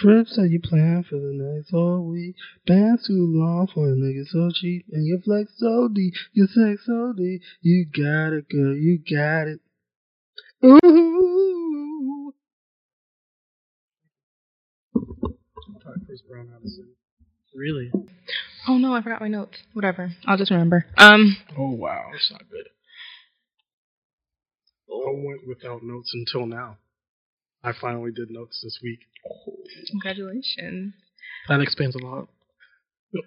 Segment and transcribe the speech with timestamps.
[0.00, 2.36] Trips that you plan for the next whole week.
[2.66, 4.86] Bands too long for a nigga so cheap.
[4.92, 7.42] And your flex so deep, your sex so deep.
[7.62, 9.60] You got it, girl, you got it.
[10.64, 12.32] Ooh.
[15.82, 16.84] Taught Chris Brown how to.
[17.54, 17.90] Really?
[18.68, 19.58] Oh no, I forgot my notes.
[19.72, 20.12] Whatever.
[20.26, 20.86] I'll just remember.
[20.96, 22.66] Um Oh wow, that's not good.
[24.90, 26.76] I went without notes until now.
[27.64, 29.00] I finally did notes this week.
[29.90, 30.94] congratulations.
[31.48, 32.28] That explains a lot.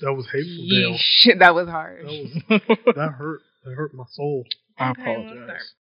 [0.00, 1.38] That was hateful, Dale.
[1.38, 2.04] That was hard.
[2.04, 2.10] That
[2.48, 2.60] was
[2.96, 3.40] that hurt.
[3.64, 4.44] That hurt my soul.
[4.78, 5.72] I Okay, let's apologize.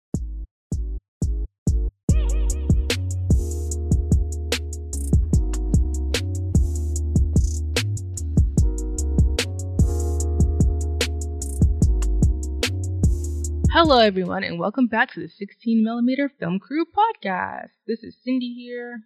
[13.72, 17.70] Hello, everyone, and welcome back to the 16 millimeter Film Crew podcast.
[17.88, 19.02] This is Cindy here.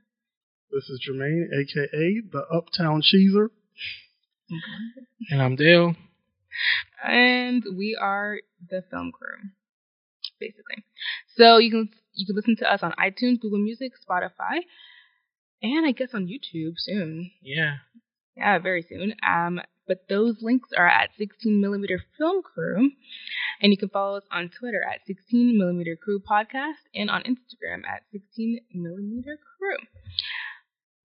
[0.71, 3.49] This is Jermaine, aka the Uptown Cheeser.
[5.31, 5.95] And I'm Dale.
[7.03, 8.37] and we are
[8.69, 9.37] the film crew,
[10.39, 10.85] basically.
[11.35, 14.59] So you can you can listen to us on iTunes, Google Music, Spotify,
[15.63, 17.31] and I guess on YouTube soon.
[17.41, 17.77] Yeah.
[18.37, 19.15] Yeah, very soon.
[19.27, 22.91] Um, but those links are at 16mm Film Crew,
[23.61, 27.85] and you can follow us on Twitter at 16 millimeter Crew Podcast and on Instagram
[27.87, 29.77] at 16 millimeter Crew.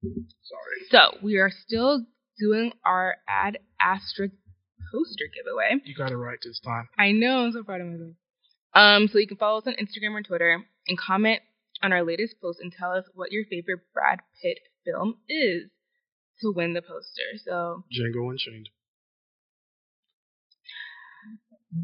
[0.03, 0.89] Sorry.
[0.91, 2.07] So we are still
[2.39, 4.29] doing our Ad Astra
[4.93, 5.83] poster giveaway.
[5.85, 6.89] You got it right this time.
[6.99, 8.15] I know, I'm so proud of myself.
[8.75, 11.41] Um, so you can follow us on Instagram or Twitter and comment
[11.83, 15.71] on our latest post and tell us what your favorite Brad Pitt film is
[16.43, 17.37] to win the poster.
[17.45, 18.69] So Django Unchained.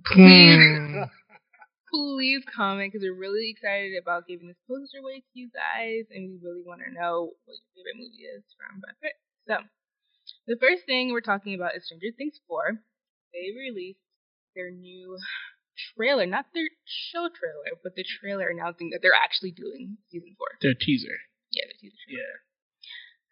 [0.04, 1.02] please, hmm.
[1.92, 6.28] please comment because we're really excited about giving this poster away to you guys, and
[6.28, 9.16] we really want to know what your favorite movie is from Brad Pitt.
[9.46, 9.56] So
[10.46, 12.80] the first thing we're talking about is Stranger Things 4.
[13.32, 14.00] They released
[14.54, 15.18] their new
[15.94, 20.46] trailer, not their show trailer, but the trailer announcing that they're actually doing season 4.
[20.62, 21.14] Their teaser.
[21.52, 22.22] Yeah, the teaser trailer.
[22.22, 22.45] Yeah.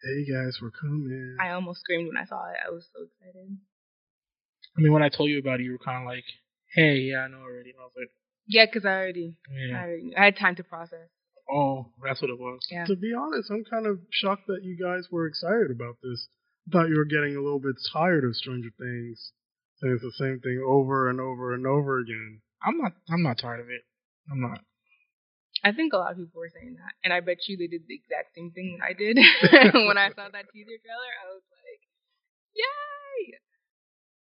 [0.05, 1.35] Hey guys, we're coming.
[1.41, 2.57] I almost screamed when I saw it.
[2.61, 3.57] I was so excited.
[4.77, 6.25] I mean, when I told you about it, you were kind of like,
[6.75, 8.13] "Hey, yeah, I know already." And I was like,
[8.45, 10.13] Yeah, because I already, I already.
[10.15, 11.09] I had time to process.
[11.49, 12.59] Oh, that's what it was.
[12.69, 12.85] Yeah.
[12.85, 16.27] To be honest, I'm kind of shocked that you guys were excited about this.
[16.69, 19.31] I thought you were getting a little bit tired of Stranger Things,
[19.81, 22.41] saying it's the same thing over and over and over again.
[22.61, 22.93] I'm not.
[23.09, 23.81] I'm not tired of it.
[24.31, 24.61] I'm not.
[25.65, 27.89] I think a lot of people were saying that, and I bet you they did
[27.89, 29.17] the exact same thing that I did
[29.89, 31.13] when I saw that teaser trailer.
[31.25, 31.81] I was like,
[32.53, 33.39] "Yay!"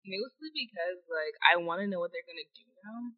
[0.09, 3.13] Mostly because like I want to know what they're gonna do now.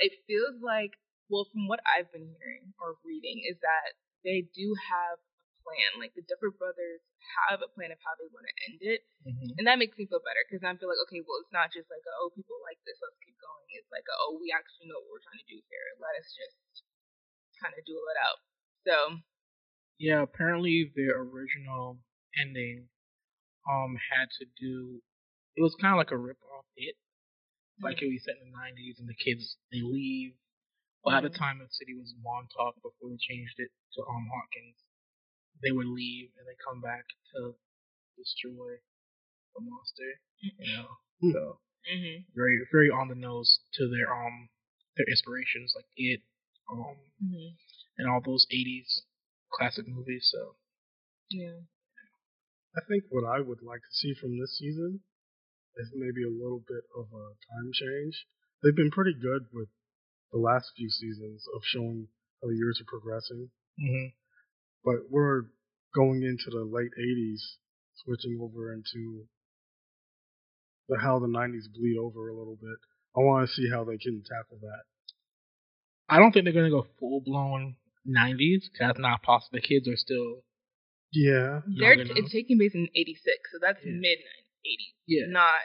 [0.00, 0.98] It feels like,
[1.30, 3.94] well, from what I've been hearing or reading, is that
[4.24, 6.00] they do have a plan.
[6.02, 7.00] Like the Duffer Brothers
[7.48, 9.56] have a plan of how they want to end it, Mhm.
[9.58, 11.88] and that makes me feel better because I feel like, okay, well, it's not just
[11.88, 13.66] like, oh, people like this, let's keep going.
[13.78, 15.86] It's like, oh, we actually know what we're trying to do here.
[16.02, 16.58] Let us just
[17.62, 18.38] kind of duel it out.
[18.86, 18.96] So,
[19.98, 20.22] Yeah.
[20.22, 22.00] Apparently, their original
[22.36, 22.88] ending,
[23.70, 25.00] um, had to do.
[25.54, 26.96] It was kind of like a rip off hit.
[27.80, 30.34] Like it was set in the '90s, and the kids they leave.
[31.04, 34.78] Well, at the time, the city was Montauk before they changed it to um Hawkins.
[35.62, 37.54] They would leave and they come back to
[38.18, 38.78] destroy
[39.54, 40.10] the monster.
[40.40, 40.88] You know,
[41.20, 41.32] Hmm.
[41.32, 44.48] so hmm very very on the nose to their um
[44.96, 46.22] their inspirations like it
[46.72, 47.52] um hmm
[47.98, 49.04] and all those 80s
[49.52, 50.28] classic movies.
[50.32, 50.56] So
[51.30, 51.60] yeah.
[52.76, 55.00] I think what I would like to see from this season
[55.76, 58.26] is maybe a little bit of a time change.
[58.62, 59.68] They've been pretty good with
[60.32, 62.08] the last few seasons of showing
[62.40, 64.06] how the years are progressing, hmm
[64.84, 65.42] but we're
[65.94, 67.40] going into the late 80s,
[68.02, 69.26] switching over into
[70.88, 72.78] the how the 90s bleed over a little bit.
[73.16, 74.82] I want to see how they can tackle that.
[76.12, 78.68] I don't think they're gonna go full blown 90s.
[78.68, 79.58] 'cause That's not possible.
[79.58, 80.44] The kids are still
[81.12, 82.16] Yeah, They're young enough.
[82.18, 83.92] it's taking place in '86, so that's Yeah.
[83.92, 84.18] mid
[84.64, 85.26] '80s, Yeah.
[85.28, 85.60] not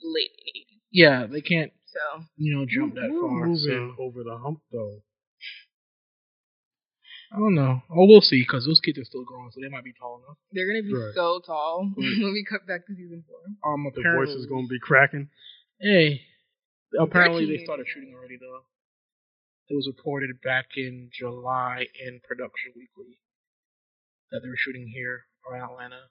[0.00, 0.80] late '80s.
[0.90, 3.46] yeah they can't So, you know jump that We're far.
[3.46, 5.02] moving So over the hump though.
[7.32, 7.82] I don't know.
[7.90, 10.38] Oh, we'll see because those kids are still growing, so they might be tall enough.
[10.52, 11.14] they're gonna be Right.
[11.14, 13.40] so tall when we cut back to season four.
[13.72, 15.28] Um, The voice is going to be cracking.
[15.80, 16.22] Hey,
[16.98, 18.64] apparently they started shooting already though.
[19.68, 23.18] It was reported back in July in Production Weekly
[24.30, 26.06] that they were shooting here around Atlanta.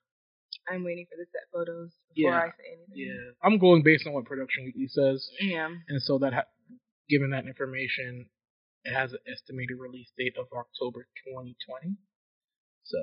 [0.68, 2.40] I'm waiting for the set photos before Yeah.
[2.42, 2.96] I say anything.
[2.96, 5.69] Yeah, I'm going based on what Production Weekly says, Yeah.
[5.88, 6.52] and so that ha-
[7.07, 8.30] given that information,
[8.84, 11.96] it has an estimated release date of October 2020.
[12.84, 12.98] So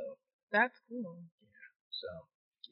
[0.51, 1.25] That's cool.
[1.41, 1.69] Yeah.
[1.91, 2.09] So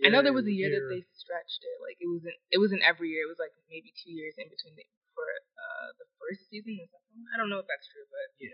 [0.05, 1.77] I know there was a year that they stretched it.
[1.81, 3.25] Like it wasn't it wasn't every year.
[3.25, 4.85] It was like maybe two years in between the,
[5.81, 7.29] uh the first season and the second one.
[7.33, 8.53] I don't know if that's true, but Yeah.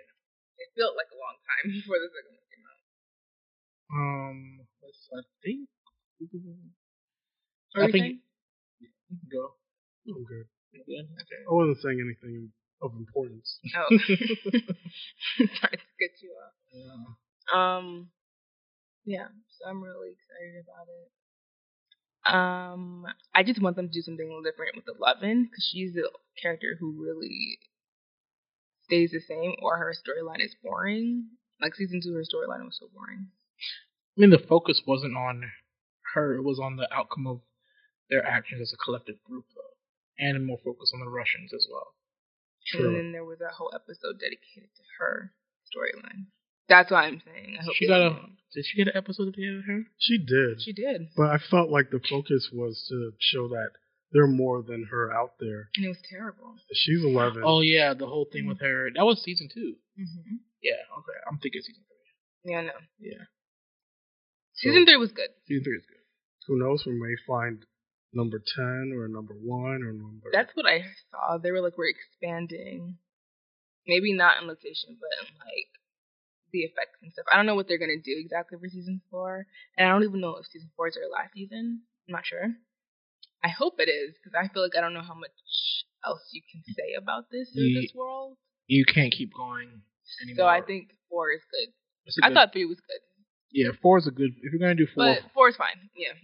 [0.62, 2.81] it felt like a long time before the second one came out.
[3.90, 4.38] um,
[4.87, 4.90] I
[5.43, 5.69] think.
[7.75, 8.20] What I think saying?
[8.81, 9.44] you can go.
[10.08, 10.46] I'm good.
[10.87, 11.02] You?
[11.05, 11.43] Okay.
[11.44, 13.58] I wasn't saying anything of importance.
[13.75, 13.88] Oh,
[15.61, 16.55] sorry to cut you off.
[16.73, 17.05] Yeah.
[17.52, 18.08] Um,
[19.05, 19.28] yeah,
[19.58, 21.11] so I'm really excited about it.
[22.26, 25.96] Um, I just want them to do something a little different with Eleven because she's
[25.96, 26.08] a
[26.40, 27.58] character who really
[28.84, 31.28] stays the same, or her storyline is boring.
[31.61, 33.28] Like season two, her storyline was so boring.
[34.17, 35.43] I mean, the focus wasn't on
[36.14, 37.40] her; it was on the outcome of
[38.11, 41.94] their actions as a collective group, though, and more focus on the Russians as well.
[42.67, 42.88] True.
[42.88, 45.32] And then there was a whole episode dedicated to her
[45.67, 46.26] storyline.
[46.68, 47.56] That's what I'm saying.
[47.60, 48.10] I hope She got a.
[48.10, 48.16] do.
[48.54, 49.82] Did she get an episode dedicated to her?
[49.98, 50.62] She did.
[50.62, 53.70] She did, But I felt like the focus was to show that
[54.12, 55.68] there are more than her out there.
[55.76, 56.54] and it was terrible.
[56.72, 57.42] She's 11.
[57.44, 58.88] Oh yeah, the whole thing with her.
[58.94, 59.74] That was season two.
[59.96, 60.80] hmm Yeah.
[60.98, 61.18] Okay.
[61.30, 62.52] I'm thinking season three.
[62.52, 62.72] Yeah, no.
[62.98, 63.24] Yeah.
[64.54, 65.28] So, Season three was good.
[65.46, 66.00] Season three is good.
[66.46, 66.84] Who knows?
[66.86, 67.62] We may find
[68.14, 70.30] number 10 or number 1 or number.
[70.32, 70.80] That's what I
[71.10, 71.36] saw.
[71.36, 72.96] They were like, we're expanding.
[73.86, 75.68] Maybe not in location, but in like
[76.56, 77.26] the effects and stuff.
[77.30, 79.44] I don't know what they're gonna do exactly for season four,
[79.76, 81.82] and I don't even know if season four is their last season.
[82.08, 82.48] I'm not sure.
[83.44, 85.36] I hope it is because I feel like I don't know how much
[86.04, 88.38] else you can say about this in this world.
[88.66, 89.68] You can't keep going
[90.24, 90.36] anymore.
[90.36, 91.68] So I think four is good.
[92.24, 93.02] I good- thought three was good,
[93.52, 94.32] Yeah, four is a good.
[94.40, 95.90] If you're gonna do four, but four is fine.
[95.94, 96.16] Yeah,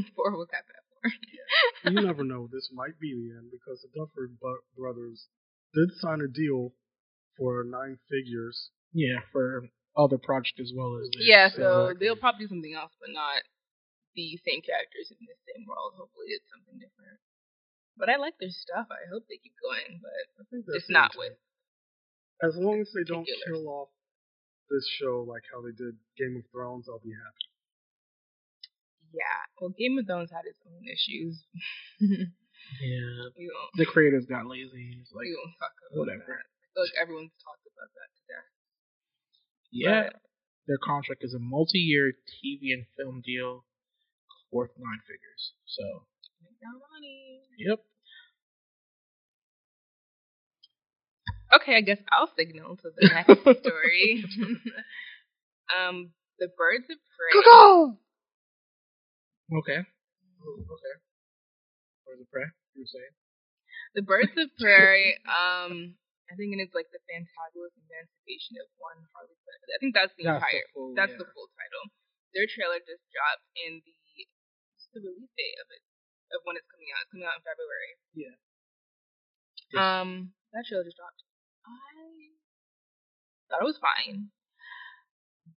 [0.16, 1.92] four will cap at four.
[1.92, 2.48] you never know.
[2.50, 5.28] This might be the end because the Duffer bu- brothers
[5.74, 6.72] did sign a deal
[7.36, 8.70] for nine figures.
[8.94, 9.66] Yeah, for
[9.98, 11.26] other project as well as this.
[11.26, 11.74] Yeah, so Exactly.
[11.74, 13.42] Uh, they'll probably do something else, but not
[14.14, 15.98] the same characters in the same world.
[15.98, 17.18] Hopefully, it's something different.
[17.98, 18.90] But I like their stuff.
[18.90, 21.36] I hope they keep going, but I think that's it's not the with.
[22.42, 23.90] As long as they don't kill off
[24.70, 27.46] this show like how they did Game of Thrones, I'll be happy.
[29.14, 31.38] Yeah, well, Game of Thrones had its own issues.
[32.02, 33.70] Yeah, we won't.
[33.78, 34.98] the creators got lazy.
[35.14, 36.26] Like we won't talk about whatever.
[36.26, 36.42] that.
[36.74, 38.50] I like everyone's talked about that to death.
[39.74, 40.20] Yeah, But
[40.68, 43.64] their contract is a multi-year TV and film deal
[44.52, 45.52] worth nine figures.
[45.66, 45.82] So,
[46.42, 47.42] make that money.
[47.58, 47.80] yep.
[51.60, 54.24] Okay, I guess I'll signal to the next story.
[55.74, 57.98] um, the Birds of Prey.
[59.58, 59.78] Okay.
[59.78, 59.82] Okay.
[62.04, 62.44] Where's the prey?
[62.74, 63.14] You were saying?
[63.94, 65.94] The Birds of Prey, um,
[66.30, 69.60] I think it's like the fantabulous emancipation of one Harley Quinn.
[69.68, 70.66] I think that's the That's the entire.
[70.72, 71.20] full- that's yeah.
[71.20, 71.84] the full title.
[72.32, 73.92] Their trailer just dropped, and the
[74.94, 75.82] the release date of it
[76.34, 77.02] of when it's coming out.
[77.02, 77.92] It's coming out in February.
[78.14, 78.34] Yeah.
[79.74, 80.10] Um,
[80.54, 81.22] that trailer just dropped.
[81.66, 82.30] I
[83.50, 84.30] thought it was fine,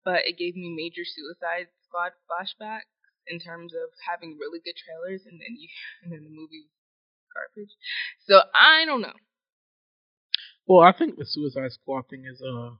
[0.03, 2.89] but it gave me major Suicide Squad flashbacks
[3.27, 5.69] in terms of having really good trailers, and then you
[6.03, 6.73] and then the movie was
[7.33, 7.73] garbage.
[8.25, 9.15] So I don't know.
[10.67, 12.77] Well, I think the Suicide Squad thing is a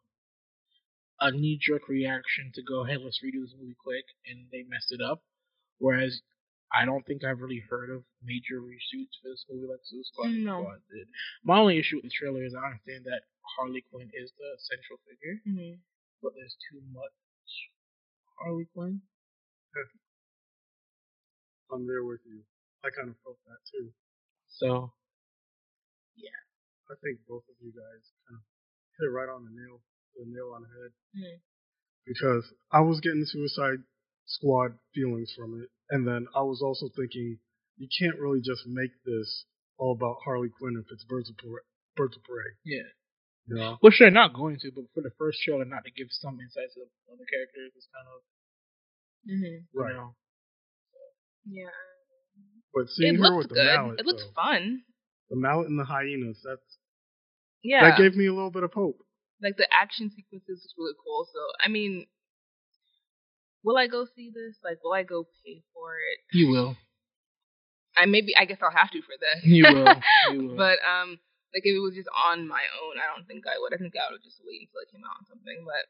[1.22, 4.92] a knee jerk reaction to go, hey, let's redo this movie quick, and they messed
[4.92, 5.24] it up.
[5.78, 6.22] Whereas
[6.74, 10.62] I don't think I've really heard of major reshoots for this movie like Suicide No.
[10.64, 11.08] Squad did.
[11.44, 13.22] My only issue with the trailer is I understand that
[13.56, 15.80] Harley Quinn is the central figure, Mm-hmm.
[16.22, 17.16] but there's too much
[18.40, 19.02] Harley Quinn.
[21.72, 22.42] I'm there with you.
[22.84, 23.90] I kind of felt that too.
[24.48, 24.92] So
[26.90, 28.46] I think both of you guys kind of
[29.00, 29.82] hit it right on the nail,
[30.16, 30.92] the nail on the head.
[31.18, 31.38] Mhm.
[32.06, 33.82] Because I was getting Suicide
[34.26, 37.40] Squad feelings from it, and then I was also thinking
[37.78, 39.46] you can't really just make this
[39.78, 41.62] all about Harley Quinn if it's Birds of Prey.
[41.96, 42.88] Birds of Prey, yeah.
[43.48, 43.78] you know?
[43.82, 46.78] Which they're not going to, but for the first trailer not to give some insights
[46.78, 48.22] of other characters is kind of
[49.28, 49.44] Mm-hmm.
[49.44, 49.94] you Right.
[49.96, 50.16] know
[51.46, 51.70] Yeah.
[52.74, 53.66] But seeing it her looks with the good.
[53.76, 54.84] mallet, it looks though, fun.
[55.30, 56.78] The mallet and the hyenas, that's
[57.64, 57.82] Yeah.
[57.90, 58.98] that gave me a little bit of hope.
[59.42, 61.28] like the action sequences was really cool.
[61.32, 62.06] So I mean,
[63.64, 64.58] will I go see this?
[64.64, 66.20] Like, will I go pay for it?
[66.38, 66.78] you will.
[67.98, 69.44] I maybe I guess I'll have to for this.
[69.44, 70.02] You will.
[70.32, 70.58] You will.
[70.58, 71.20] but um,
[71.56, 73.74] like if it was just on my own, I don't think I would.
[73.74, 75.64] I think I would just wait until it came out on something.
[75.64, 75.88] But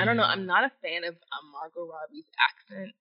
[0.00, 0.24] I don't know.
[0.24, 2.96] I'm not a fan of um, Margot Robbie's accent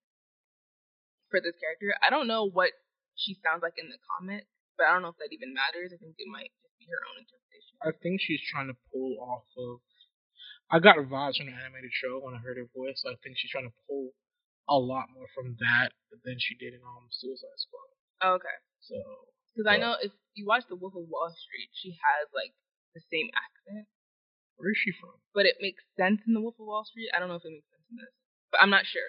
[1.31, 1.95] for this character.
[2.03, 2.71] I don't know what
[3.15, 4.43] she sounds like in the comic,
[4.81, 5.93] but I don't know if that even matters.
[5.93, 7.77] I think it might just be her own interpretation.
[7.85, 9.85] I think she's trying to pull off of.
[10.73, 13.05] I got vibes from the animated show when I heard her voice.
[13.05, 14.17] I think she's trying to pull
[14.65, 15.93] a lot more from that
[16.25, 17.89] than she did in um Suicide Squad.
[18.25, 18.57] Oh, okay.
[18.81, 18.97] So
[19.53, 22.57] Because I know if you watch The Wolf of Wall Street, she has like
[22.97, 23.85] the same accent,
[24.57, 25.13] where is she from?
[25.37, 27.13] but it makes sense in The Wolf of Wall Street.
[27.13, 28.13] I don't know if it makes sense in this,
[28.49, 29.05] but I'm not sure.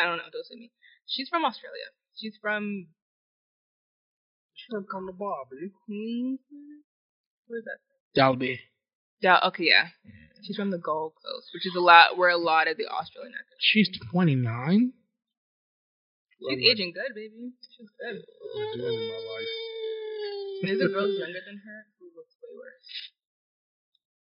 [0.00, 0.28] I don't know.
[0.32, 0.72] Don't say me.
[1.06, 1.92] She's from Australia.
[2.16, 2.88] She's from
[4.70, 5.72] Shrimp come to Bobby.
[5.86, 6.84] Queensland.
[7.46, 7.78] What is that?
[8.14, 8.60] Dalby.
[9.20, 9.38] Yeah.
[9.46, 9.64] Okay.
[9.64, 9.88] Yeah.
[10.42, 13.34] She's from the Gold Coast, which is a lot where a lot of the Australian
[13.34, 13.58] actors.
[13.58, 14.92] She's 29.
[16.38, 17.50] She's aging good, baby.
[17.76, 18.22] She's good.
[18.22, 19.52] What am I doing in my life?
[20.62, 22.88] There's a girl younger than her who looks way worse.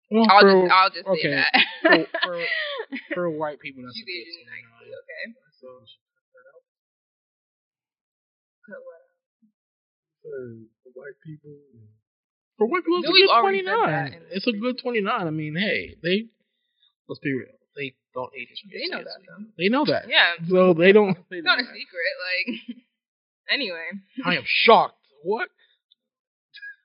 [0.09, 1.21] Well, I'll for, just I'll just okay.
[1.21, 1.53] say that.
[1.83, 2.45] For- for-
[3.13, 4.89] for white people, that's She's a good aging nicely.
[4.89, 5.03] 29.
[5.05, 5.23] Okay.
[5.61, 5.67] So
[10.27, 11.55] And the white people.
[12.57, 13.87] For white people, it's No, a good 29.
[13.91, 15.07] that in this It's a good 29.
[15.07, 16.25] I mean, hey, they,
[17.07, 17.53] let's be real.
[17.77, 19.45] They don't age as They know that though.
[19.57, 20.09] They know that.
[20.09, 20.33] Yeah.
[20.49, 21.13] So they don't.
[21.29, 21.69] They It's not a that.
[21.77, 22.13] secret.
[22.25, 22.77] Like.
[23.53, 23.85] anyway,
[24.25, 24.97] I am shocked.
[25.23, 25.49] What?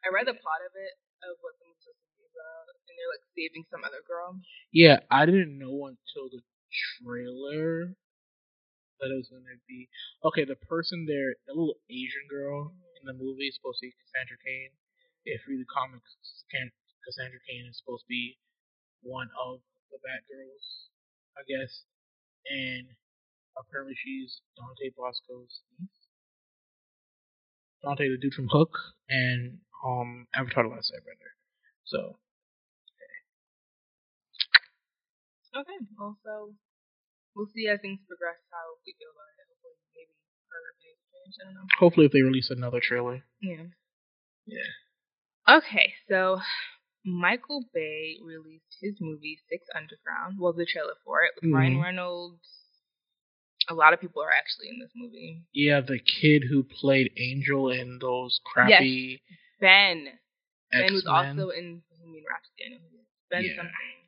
[0.04, 0.94] I read the plot of it
[1.24, 4.36] of what the movie's supposed to be about, and they're like saving some other girl.
[4.74, 6.42] Yeah, I didn't know until the
[7.00, 7.96] trailer
[9.02, 9.90] that it was gonna be
[10.24, 10.46] okay.
[10.46, 14.38] The person there, the little Asian girl in the movie, is supposed to be Cassandra
[14.38, 14.70] Cain.
[15.26, 16.14] If you read the comics,
[17.04, 18.38] Cassandra Cain is supposed to be
[19.02, 20.94] one of the Batgirls,
[21.34, 21.82] I guess,
[22.46, 22.86] and
[23.58, 26.06] apparently she's Dante Basco's niece.
[27.82, 28.78] Dante, the dude from Hook,
[29.10, 31.34] and um Avatar: The Last Airbender.
[31.84, 32.22] So
[35.54, 35.76] Okay.
[35.98, 36.54] Well, so
[37.34, 39.46] we'll see as things progress how we feel about it.
[39.48, 40.14] Hopefully, maybe
[40.50, 41.34] her opinion change.
[41.40, 41.66] I don't know.
[41.78, 43.24] hopefully, if they release another trailer.
[43.40, 43.72] Yeah.
[44.46, 44.70] Yeah.
[45.58, 46.40] Okay, so
[47.04, 50.38] Michael Bay released his movie Six Underground.
[50.38, 51.82] Well, the trailer for it with Ryan Mhm.
[51.82, 52.48] Reynolds.
[53.68, 55.42] A lot of people are actually in this movie.
[55.52, 59.22] Yeah, the kid who played Angel in those crappy
[59.60, 60.04] Ben.
[60.72, 61.14] Ben X was Men.
[61.14, 62.64] also in Bohemian Rhapsody.
[62.66, 63.06] I know who he is.
[63.30, 63.56] Ben Yeah.
[63.56, 64.01] something.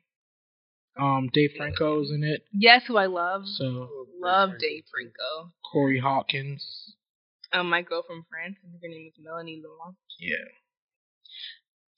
[0.97, 2.45] Um, Dave Franco's in it.
[2.53, 3.43] Yes, who I love.
[3.45, 5.51] So Love Dave Franco.
[5.71, 6.95] Corey Hawkins.
[7.51, 8.55] Um, my girl from France.
[8.63, 9.95] Her name is Melanie Laurent.
[10.19, 10.49] Yeah.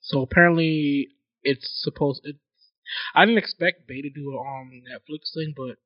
[0.02, 1.10] So apparently,
[1.44, 2.22] it's supposed.
[2.24, 2.38] It,
[3.14, 5.78] I didn't expect Bay to do a um Netflix thing, but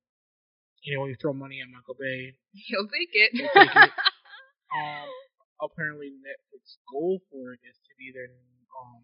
[0.83, 2.35] you know when you throw money at Michael Bay,
[2.67, 3.31] He'll take it.
[3.33, 3.91] He'll take it.
[4.77, 5.09] um,
[5.61, 9.01] apparently Netflix goal for it is to be their um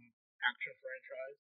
[0.48, 1.40] action franchise.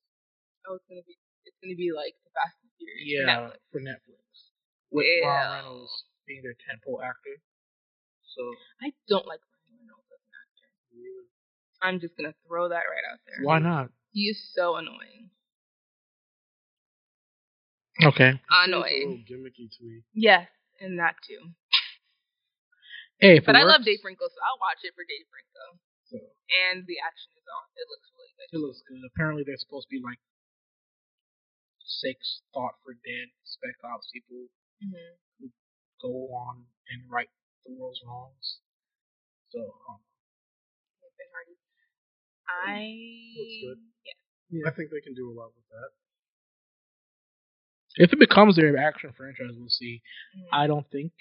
[0.67, 1.15] oh, it's gonna be.
[1.47, 2.99] It's gonna be like the Fast and Furious.
[2.99, 3.57] for Yeah, Netflix.
[3.71, 4.21] for Netflix.
[4.91, 5.23] With Ew.
[5.25, 5.93] Ryan Reynolds
[6.27, 7.35] being their tentpole actor.
[8.35, 8.41] So
[8.83, 10.67] I don't like Ryan Reynolds as an actor.
[11.81, 13.41] I'm just gonna throw that right out there.
[13.47, 13.89] why not?
[14.11, 15.29] He is so annoying.
[18.03, 18.37] Okay.
[18.37, 19.25] It's a little Annoying.
[19.25, 20.05] gimmicky to me.
[20.13, 20.45] Yes,
[20.79, 21.41] and that too.
[23.17, 25.81] Hey, But it I love Dave Franco, so I'll watch it for Dave Franco.
[26.05, 26.15] So,
[26.69, 27.65] And the action is on.
[27.73, 28.49] It looks really good.
[28.53, 29.01] it looks good.
[29.09, 30.21] Apparently, they're supposed to be like
[31.87, 35.47] six thought for dead spec ops people Mm-hmm.
[36.03, 36.61] go on
[36.93, 37.29] and right
[37.65, 38.59] the world's wrongs.
[39.49, 39.57] So,
[39.89, 39.97] um,
[41.17, 41.57] Ben Hardy.
[42.45, 42.93] I.
[43.33, 43.81] Looks good.
[44.53, 44.69] Yeah.
[44.69, 45.89] I think they can do a lot with that.
[48.05, 50.03] if it becomes their action franchise, we'll see.
[50.37, 50.45] Mhm.
[50.53, 51.11] I don't think.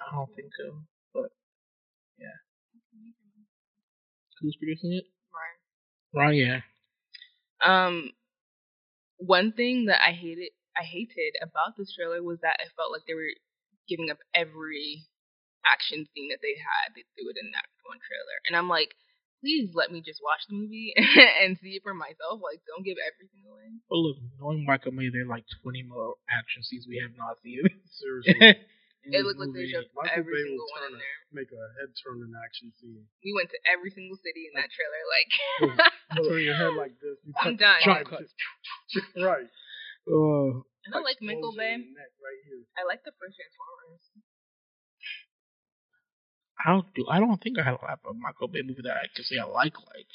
[0.00, 0.80] I don't think so.
[1.12, 1.30] But
[2.18, 2.32] yeah.
[4.40, 5.04] who's producing it?
[6.14, 6.24] Right.
[6.28, 6.60] Right, yeah.
[7.64, 8.12] Um,
[9.18, 13.02] one thing that I hated, I hated about this trailer was that I felt like
[13.06, 13.32] they were
[13.88, 15.06] giving up every
[15.64, 16.94] action scene that they had.
[16.94, 18.94] They threw it in that one trailer, and I'm like,
[19.40, 20.92] please let me just watch the movie
[21.42, 22.40] and see it for myself.
[22.42, 23.78] Like, don't give everything away.
[23.88, 27.38] But look, knowing Michael Bay, there are like 20 more action scenes we have not
[27.42, 27.62] seen.
[27.88, 28.60] Seriously.
[29.06, 29.72] In It this looked like they movie.
[29.72, 31.18] shoved Michael every Bay single will one in a, there.
[31.30, 33.06] make a head turn in action scene.
[33.22, 35.02] We went to every single city in that trailer.
[35.06, 35.30] Like,
[36.26, 37.16] Turn your head like this.
[37.22, 37.78] You I'm cut done.
[37.78, 38.10] the Jump vibe.
[38.10, 38.26] cut.
[39.22, 39.48] right.
[40.10, 40.50] Uh,
[40.86, 41.78] and I like Michael Bay.
[41.78, 42.42] in the Neck right.
[42.78, 44.02] I like the first Transformers.
[46.64, 47.04] I don't do.
[47.10, 49.36] I don't think I have a lap a Michael Bay movie that I can say
[49.38, 49.76] I like.
[49.76, 50.10] Like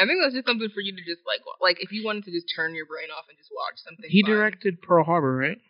[0.00, 2.32] I think that's just something for you to just like, like if you wanted to
[2.32, 4.08] just turn your brain off and just watch something.
[4.08, 4.30] he fun.
[4.32, 5.60] directed Pearl Harbor, right?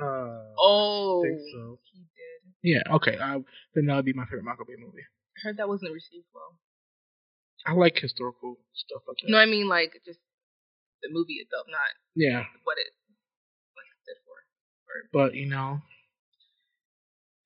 [0.00, 1.78] Uh, Oh, I think so.
[1.92, 2.40] he did.
[2.62, 2.94] Yeah.
[2.96, 3.18] Okay.
[3.18, 3.38] I,
[3.74, 5.02] then that would be my favorite Michael Bay movie.
[5.36, 6.58] I heard that wasn't received well.
[7.66, 9.30] I like historical stuff like that.
[9.30, 10.18] No, I mean like just
[11.02, 11.80] the movie itself, not
[12.14, 12.92] yeah, what it
[13.76, 14.36] like stood for.
[15.12, 15.80] but you know,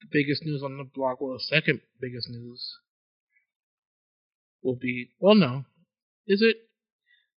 [0.01, 2.79] the biggest news on the block, well, the second biggest news
[4.63, 5.11] will be.
[5.21, 5.65] Well, no,
[6.27, 6.57] is it?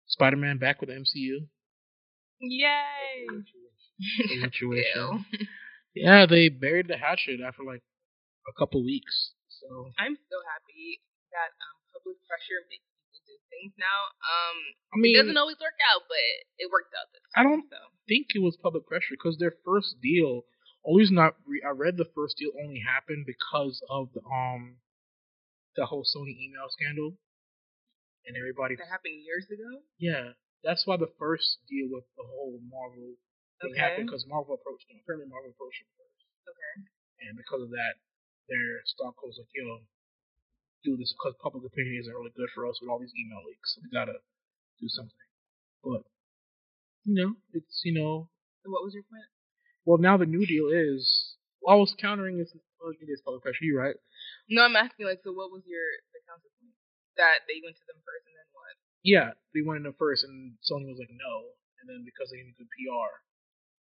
[0.07, 1.47] Spider Man back with the MCU.
[2.41, 3.27] Yay!
[4.01, 5.25] The situation.
[5.93, 7.84] Yeah, they buried the hatchet after like
[8.48, 9.34] a couple weeks.
[9.50, 11.03] So I'm so happy
[11.36, 14.00] that um, public pressure makes people do things now.
[14.25, 14.58] Um,
[14.91, 16.24] I mean, it doesn't always work out, but
[16.58, 17.77] it worked out this time, I don't- So
[18.08, 20.43] think it was public pressure because their first deal.
[20.84, 24.81] Only reason I, re- I read the first deal only happened because of the um
[25.77, 27.15] the whole Sony email scandal,
[28.25, 28.75] and everybody.
[28.75, 29.84] that happened years ago.
[30.00, 30.34] Yeah,
[30.65, 33.13] that's why the first deal with the whole Marvel
[33.61, 33.81] thing Okay.
[33.81, 34.99] happened because Marvel approached them.
[35.01, 36.73] Apparently, Marvel approached them first, Okay.
[37.27, 37.93] and because of that,
[38.49, 39.85] their stock was like, "Yo,
[40.83, 43.75] do this because public opinion isn't really good for us with all these email leaks.
[43.75, 44.17] So we gotta
[44.79, 45.27] do something."
[45.83, 46.03] But
[47.05, 48.29] you know, it's you know
[48.63, 49.25] So what was your point?
[49.85, 51.35] Well, now the new deal is.
[51.67, 52.53] I was countering this.
[52.81, 53.65] Oh, it is public pressure.
[53.65, 53.95] You right?
[54.49, 56.73] No, I'm asking like, so what was your the counterpoint?
[57.17, 58.73] That they went to them first and then what?
[59.05, 62.37] Yeah, they went in them first, and Sony was like no, and then because they
[62.41, 63.09] needed good PR,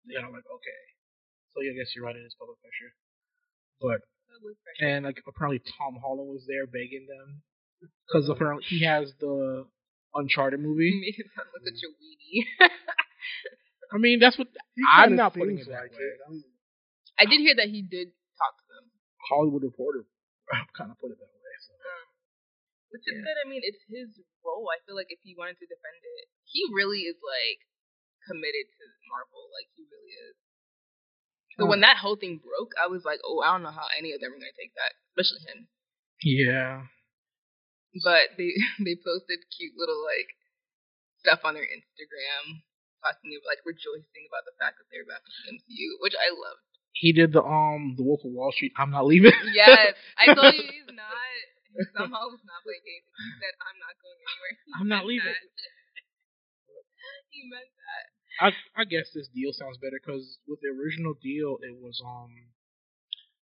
[0.08, 0.80] they got like okay.
[1.54, 2.16] So yeah, I guess you're right.
[2.16, 2.92] It is public pressure.
[3.80, 4.00] But
[4.32, 4.84] Public pressure.
[4.88, 7.42] and like apparently Tom Holland was there begging them
[8.08, 9.66] because oh, apparently he has the
[10.14, 10.92] Uncharted you movie.
[11.00, 12.44] made it sound like such a weenie.
[13.92, 16.10] I mean, that's what He I'm not putting it that like way.
[16.28, 16.44] I'm-
[17.20, 18.08] I did hear that he did
[18.40, 18.84] talk to them.
[19.28, 20.04] Hollywood Reporter
[20.76, 21.54] kind of put it that way.
[21.64, 21.72] So.
[21.76, 22.06] Um,
[22.92, 23.24] which is Yeah.
[23.28, 23.36] good.
[23.44, 24.08] I mean, it's his
[24.44, 24.64] role.
[24.72, 27.60] I feel like if he wanted to defend it, he really is like
[28.26, 29.48] committed to Marvel.
[29.52, 30.36] Like he really is.
[31.60, 34.16] So when that whole thing broke, I was like, oh, I don't know how any
[34.16, 35.68] of them are gonna take that, especially him.
[36.24, 36.88] Yeah.
[38.00, 40.32] But they they posted cute little like
[41.20, 42.64] stuff on their Instagram,
[43.04, 46.32] talking about like rejoicing about the fact that they're back with the MCU, which I
[46.32, 46.64] loved.
[46.96, 48.72] He did the um the Wolf of Wall Street.
[48.80, 49.32] I'm not leaving.
[49.52, 51.36] Yes, I told you he's not.
[51.72, 53.08] He somehow was not playing games.
[53.08, 55.36] He said, "I'm not going anywhere." He I'm not leaving.
[57.32, 58.04] he meant that.
[58.40, 62.52] I I guess this deal sounds better because with the original deal, it was um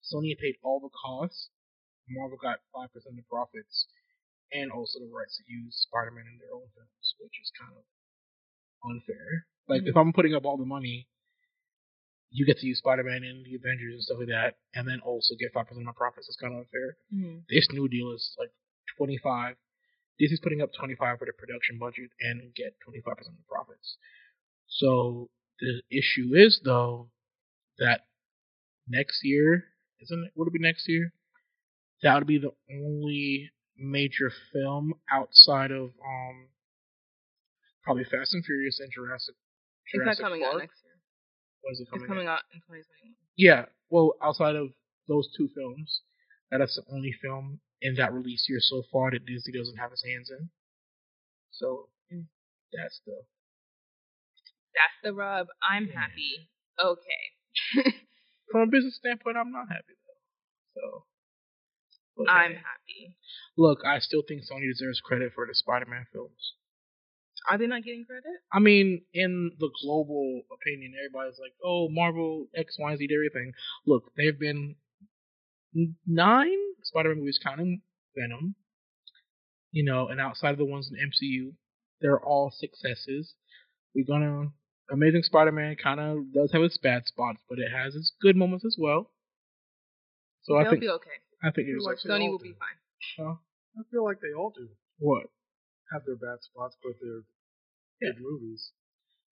[0.04, 1.50] Sony paid all the costs.
[2.10, 3.88] Marvel got five percent of the profits,
[4.54, 7.84] and also the rights to use Spider-Man in their own films, which is kind of
[8.86, 9.48] unfair.
[9.68, 11.10] Like if I'm putting up all the money,
[12.30, 15.34] you get to use Spider-Man in the Avengers and stuff like that, and then also
[15.40, 16.28] get five percent of my profits.
[16.30, 16.98] It's kind of unfair.
[17.50, 18.54] This new deal is like
[18.98, 19.58] twenty five.
[20.22, 23.42] Disney's putting up twenty five for the production budget and get twenty five percent of
[23.42, 23.98] the profits.
[24.68, 27.10] So the issue is though
[27.80, 28.02] that
[28.88, 29.66] next year,
[30.02, 30.32] isn't it?
[30.36, 31.14] Would it be next year?
[32.04, 36.48] That would be the only major film outside of um
[37.84, 39.36] probably Fast and Furious and Jurassic.
[39.94, 40.56] It's not coming Park.
[40.56, 40.94] out next year.
[41.62, 42.04] When is it coming?
[42.04, 42.28] It's coming?
[42.28, 42.40] out?
[42.40, 43.16] out in 2021.
[43.38, 43.66] Yeah.
[43.90, 44.70] Well, outside of
[45.08, 46.02] those two films,
[46.52, 49.92] that is the only film in that release year so far that Disney doesn't have
[49.92, 50.50] its hands in.
[51.52, 52.28] So Mm.
[52.74, 53.24] that's the
[54.76, 55.48] That's the rub.
[55.64, 56.50] I'm happy.
[56.78, 57.96] Okay.
[58.52, 60.82] from a business standpoint, I'm not happy though.
[60.82, 61.06] So,
[62.18, 63.18] but, I'm happy.
[63.58, 66.54] look, I still think Sony deserves credit for the Spider-Man films.
[67.50, 68.24] Are they not getting credit?
[68.52, 73.54] I mean, in the global opinion, everybody's like, "Oh, Marvel X, Y, Z, did everything."
[73.86, 74.76] Look, there have been
[76.08, 77.82] nine Spider-Man movies, counting
[78.18, 78.56] Venom.
[79.72, 81.54] You know, and outside of the ones in MCU,
[82.02, 83.36] they're all successes.
[83.94, 84.52] We're gonna
[84.92, 88.66] Amazing Spider-Man kind of does have its bad spots, but it has its good moments
[88.66, 89.12] as well.
[90.44, 91.18] So I They'll think be okay.
[91.42, 92.54] I think Feel it's like like Sony will do.
[92.54, 92.78] be fine.
[93.18, 93.36] huh?
[93.78, 94.70] I feel like they all do
[95.00, 95.28] what?
[95.92, 97.22] have their bad spots, but they're
[98.02, 98.14] Yeah.
[98.14, 98.72] good movies.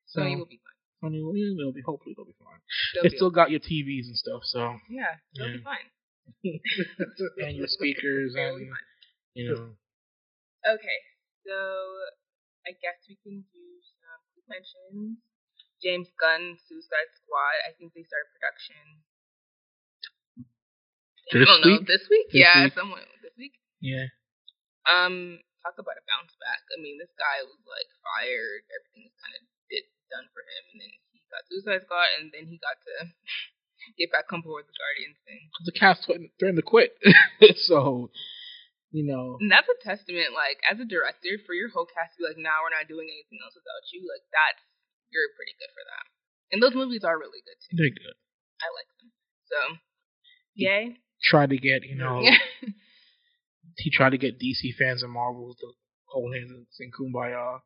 [0.05, 0.77] So Sony will be fine.
[1.11, 2.61] Sony, will- yeah, they'll be hopefully they'll be fine.
[2.93, 3.35] They'll They be still okay.
[3.35, 5.57] got your TVs and stuff, so Yeah, they'll Yeah.
[5.57, 5.89] be fine.
[7.45, 8.87] and your speakers They'll be and fine.
[9.33, 9.75] you know.
[10.65, 10.99] Okay,
[11.45, 11.53] so
[12.65, 13.65] I guess we can do
[13.99, 15.17] some quick mentions.
[15.83, 17.55] James Gunn, Suicide Squad.
[17.67, 18.79] I think they started production.
[20.39, 21.71] I This don't know.
[21.75, 21.83] week?
[21.87, 22.27] This week?
[22.31, 22.73] This yeah, week?
[22.73, 23.59] somewhere this week.
[23.83, 24.07] Yeah.
[24.87, 26.63] Um, talk about a bounce back.
[26.71, 28.63] I mean, this guy was like fired.
[28.71, 32.31] Everything was kind of did done for him, and then he got Suicide Squad, and
[32.31, 32.93] then he got to
[33.99, 35.43] get back on board with the Guardians thing.
[35.67, 36.95] The cast threatened to quit,
[37.67, 38.11] so
[38.91, 39.39] you know.
[39.41, 42.37] And that's a testament, like, as a director, for your whole cast to be like,
[42.39, 44.05] nah, we're not doing anything else without you.
[44.05, 44.61] Like, that's,
[45.13, 46.05] you're pretty good for that.
[46.51, 47.77] And those movies are really good, too.
[47.77, 48.17] They're good.
[48.61, 49.09] I like them.
[49.47, 49.59] So,
[50.57, 50.97] yay.
[51.21, 52.25] Tried to get you know.
[53.77, 55.67] He tried to get DC fans and Marvel to
[56.05, 57.61] hold hands and sing "Kumbaya"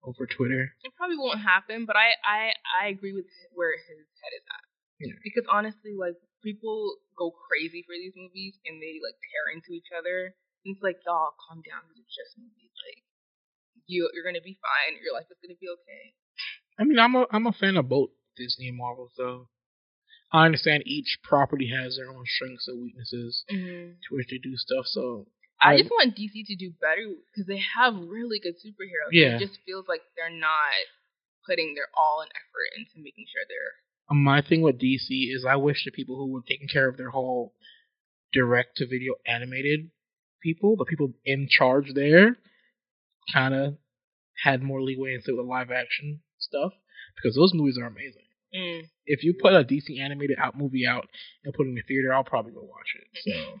[0.00, 0.72] over Twitter.
[0.84, 4.64] it probably won't happen, but I, I, I agree with where his head is at.
[5.02, 5.18] Yeah.
[5.20, 9.90] Because honestly, like, people go crazy for these movies and they, like, tear into each
[9.92, 10.32] other.
[10.64, 11.82] And it's like, y'all, calm down.
[11.92, 12.72] These are just movies.
[12.72, 13.04] Like,
[13.90, 14.96] you you're gonna be fine.
[15.02, 16.14] Your life is gonna be okay.
[16.78, 19.48] I mean, I'm a I'm a fan of both Disney and Marvel, so
[20.32, 23.92] I understand each property has their own strengths and weaknesses Mm-hmm.
[23.92, 24.86] to which they do stuff.
[24.86, 25.26] So
[25.60, 29.10] I I- just want DC to do better because they have really good superheroes.
[29.12, 29.36] Yeah.
[29.36, 30.74] It just feels like they're not
[31.46, 33.74] putting their all and effort into making sure they're.
[34.10, 36.96] Um, my thing with DC is I wish the people who were taking care of
[36.96, 37.54] their whole
[38.32, 39.90] direct to video animated
[40.42, 42.36] people, the people in charge there,
[43.32, 43.76] kind of
[44.44, 46.72] had more leeway into the live action stuff
[47.16, 48.24] because those movies are amazing.
[48.56, 48.88] Mm.
[49.04, 51.04] If you put a DC animated out movie out
[51.44, 53.06] and put it in the theater, I'll probably go watch it.
[53.20, 53.60] So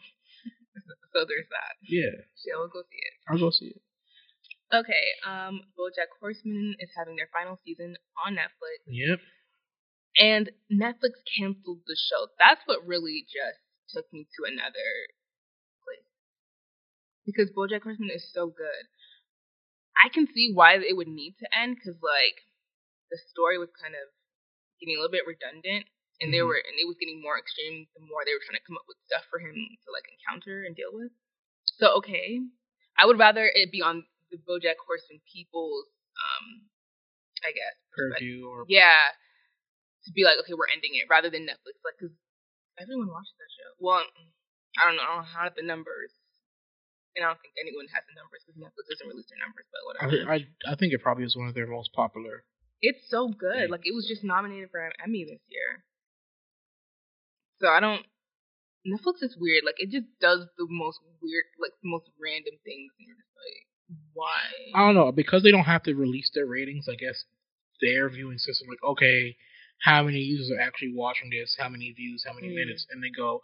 [1.12, 1.74] So there's that.
[1.82, 3.14] yeah, Yeah, we'll go see it.
[3.28, 3.82] I'll go see it.
[4.72, 5.04] Okay.
[5.26, 9.18] Um, BoJack Horseman is having their final season on Netflix, Yep.
[10.20, 12.28] and Netflix canceled the show.
[12.38, 13.58] That's what really just
[13.92, 14.88] took me to another
[15.84, 16.04] place
[17.24, 18.84] because BoJack Horseman is so good.
[20.04, 22.36] I can see why it would need to end because like
[23.10, 24.06] the story was kind of
[24.80, 25.86] getting a little bit redundant,
[26.20, 26.48] and they Mhm.
[26.48, 28.86] were and it was getting more extreme the more they were trying to come up
[28.88, 31.12] with stuff for him to like encounter and deal with.
[31.64, 32.40] So okay,
[32.98, 36.68] I would rather it be on the BoJack Horseman people's, um,
[37.44, 37.76] I guess.
[37.96, 39.14] Purview or Yeah,
[40.04, 42.14] to be like, okay, we're ending it rather than Netflix, like, because
[42.78, 43.70] everyone watches that show.
[43.80, 44.04] Well,
[44.78, 46.12] I don't know, I don't have the numbers,
[47.16, 49.80] and I don't think anyone has the numbers because Netflix doesn't release their numbers, but
[49.86, 50.10] whatever.
[50.12, 52.44] thi- I I think it probably is one of their most popular.
[52.80, 53.70] It's so good.
[53.70, 55.84] Like it was just nominated for an Emmy this year.
[57.60, 58.04] So I don't.
[58.86, 59.64] Netflix is weird.
[59.66, 63.34] Like it just does the most weird, like the most random things, and you're just
[63.34, 63.66] like,
[64.14, 64.38] why?
[64.74, 66.88] I don't know because they don't have to release their ratings.
[66.88, 67.24] I guess
[67.80, 69.36] their viewing system, like, okay,
[69.82, 71.56] how many users are actually watching this?
[71.58, 72.24] How many views?
[72.26, 72.54] How many Mm.
[72.54, 72.86] minutes?
[72.90, 73.40] And they go,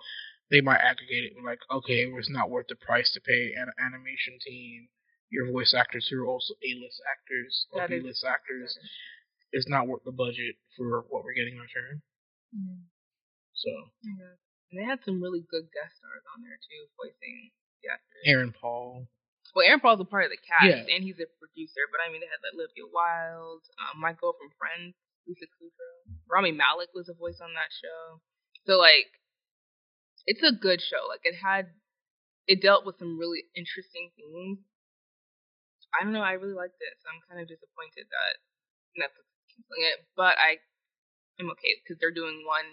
[0.50, 4.38] they might aggregate it like, okay, it's not worth the price to pay an animation
[4.44, 4.88] team,
[5.30, 8.78] your voice actors who are also A-list actors or That is- B-list actors.
[9.54, 12.02] It's not worth the budget for what we're getting in return.
[12.54, 12.90] Mm,
[13.54, 13.70] So
[14.02, 14.34] yeah.
[14.70, 18.24] And they had some really good guest stars on there too, voicing the actors.
[18.26, 19.06] Aaron Paul,
[19.54, 20.90] Well, Aaron Paul's a part of the cast, Yeah.
[20.90, 21.86] and he's a producer.
[21.94, 24.98] But I mean, they had like Olivia Wilde, um, my girl from Friends,
[25.30, 28.18] Lisa Kudrow, Rami Malek was a voice on that show.
[28.66, 29.14] So like,
[30.26, 31.06] it's a good show.
[31.06, 31.70] Like it had,
[32.50, 34.58] it dealt with some really interesting themes.
[35.94, 36.26] I don't know.
[36.26, 38.34] I really liked it, so I'm kind of disappointed that
[38.98, 40.02] Netflix canceling it.
[40.18, 40.58] But I
[41.38, 42.66] am okay because they're doing one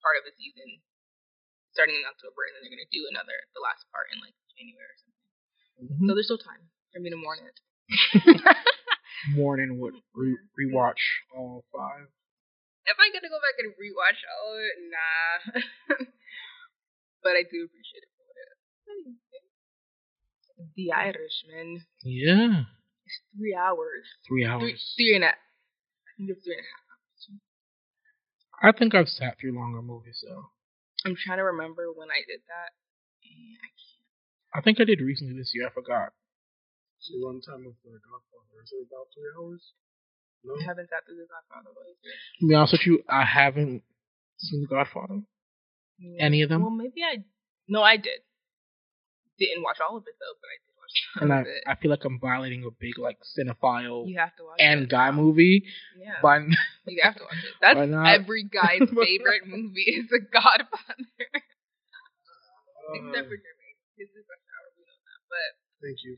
[0.00, 0.78] part of the season
[1.74, 4.86] starting in October, and then they're gonna do another, the last part in like January
[4.86, 5.28] or something.
[5.82, 6.06] Mm-hmm.
[6.06, 6.62] So there's still time
[6.94, 7.56] for me to mourn it.
[9.34, 11.02] morning would re- rewatch
[11.34, 12.06] all five.
[12.86, 15.34] If I get to go back and rewatch all of it, nah.
[17.24, 19.16] but I do appreciate it for what it is.
[20.76, 21.82] The Irishman.
[22.04, 22.68] Yeah,
[23.06, 24.04] It's three hours.
[24.28, 24.92] three Three, hours.
[24.96, 25.32] three and a.
[26.14, 26.84] I think it's three and a half.
[28.62, 30.54] I think I've sat through longer movies though.
[31.04, 32.70] I'm trying to remember when I did that.
[33.26, 34.06] And I can't.
[34.54, 35.66] I think I did recently this year.
[35.66, 36.14] I forgot.
[37.02, 39.74] So runtime of The Godfather is it about three hours?
[40.46, 40.54] No.
[40.54, 42.14] I haven't sat through the Godfather like this.
[42.40, 43.82] To be honest with you, I haven't
[44.38, 45.26] seen The Godfather.
[45.98, 46.24] Yeah.
[46.24, 46.62] Any of them?
[46.62, 47.26] Well, maybe I.
[47.66, 48.22] No, I did.
[49.36, 50.73] Didn't watch all of it though, but I did watch some
[51.20, 51.44] And I.
[51.66, 54.88] I feel like I'm violating a big like cinephile you have to watch and it.
[54.90, 55.64] guy movie.
[55.98, 56.18] Yeah.
[56.22, 56.42] But
[56.86, 57.54] You have to watch it.
[57.60, 57.78] That's
[58.22, 61.10] every guy's favorite movie is The Godfather.
[61.34, 63.78] Uh, Except for Jermaine.
[63.96, 65.20] His is Rush Hour, we know that.
[65.30, 65.48] But
[65.82, 66.14] thank you.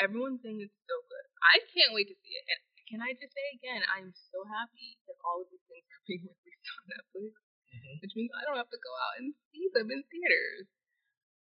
[0.00, 1.26] everyone's saying it's so good.
[1.44, 2.44] I can't wait to see it.
[2.50, 6.02] And can I just say again, I'm so happy that all of these things are
[6.08, 7.32] being released on Netflix.
[7.74, 7.94] Mhm.
[8.02, 10.66] Which means I don't have to go out and see them in theaters.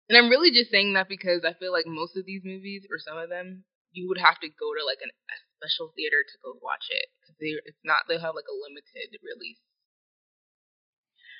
[0.09, 3.01] And I'm really just saying that because I feel like most of these movies, or
[3.01, 6.35] some of them, you would have to go to like an, a special theater to
[6.45, 7.09] go watch it.
[7.21, 9.61] Because they, it's not, they'll have like a limited release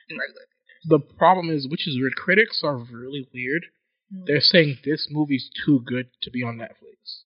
[0.10, 0.86] in regular theaters.
[0.90, 2.16] the problem is, which is weird.
[2.18, 3.70] Critics are really weird.
[4.10, 7.26] They're saying this movie's too good to be on Netflix.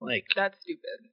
[0.00, 1.12] Like, That's stupid.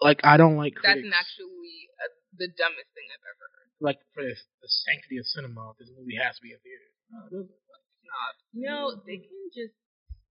[0.00, 1.08] like I don't like That's critics.
[1.08, 3.68] an actually uh, the dumbest thing I've ever heard.
[3.80, 6.94] like for the, the sanctity of cinema, this movie has to be in theaters.
[7.10, 7.48] No, it doesn't.
[7.58, 7.65] It's
[8.06, 8.34] not.
[8.54, 9.74] You know, they can just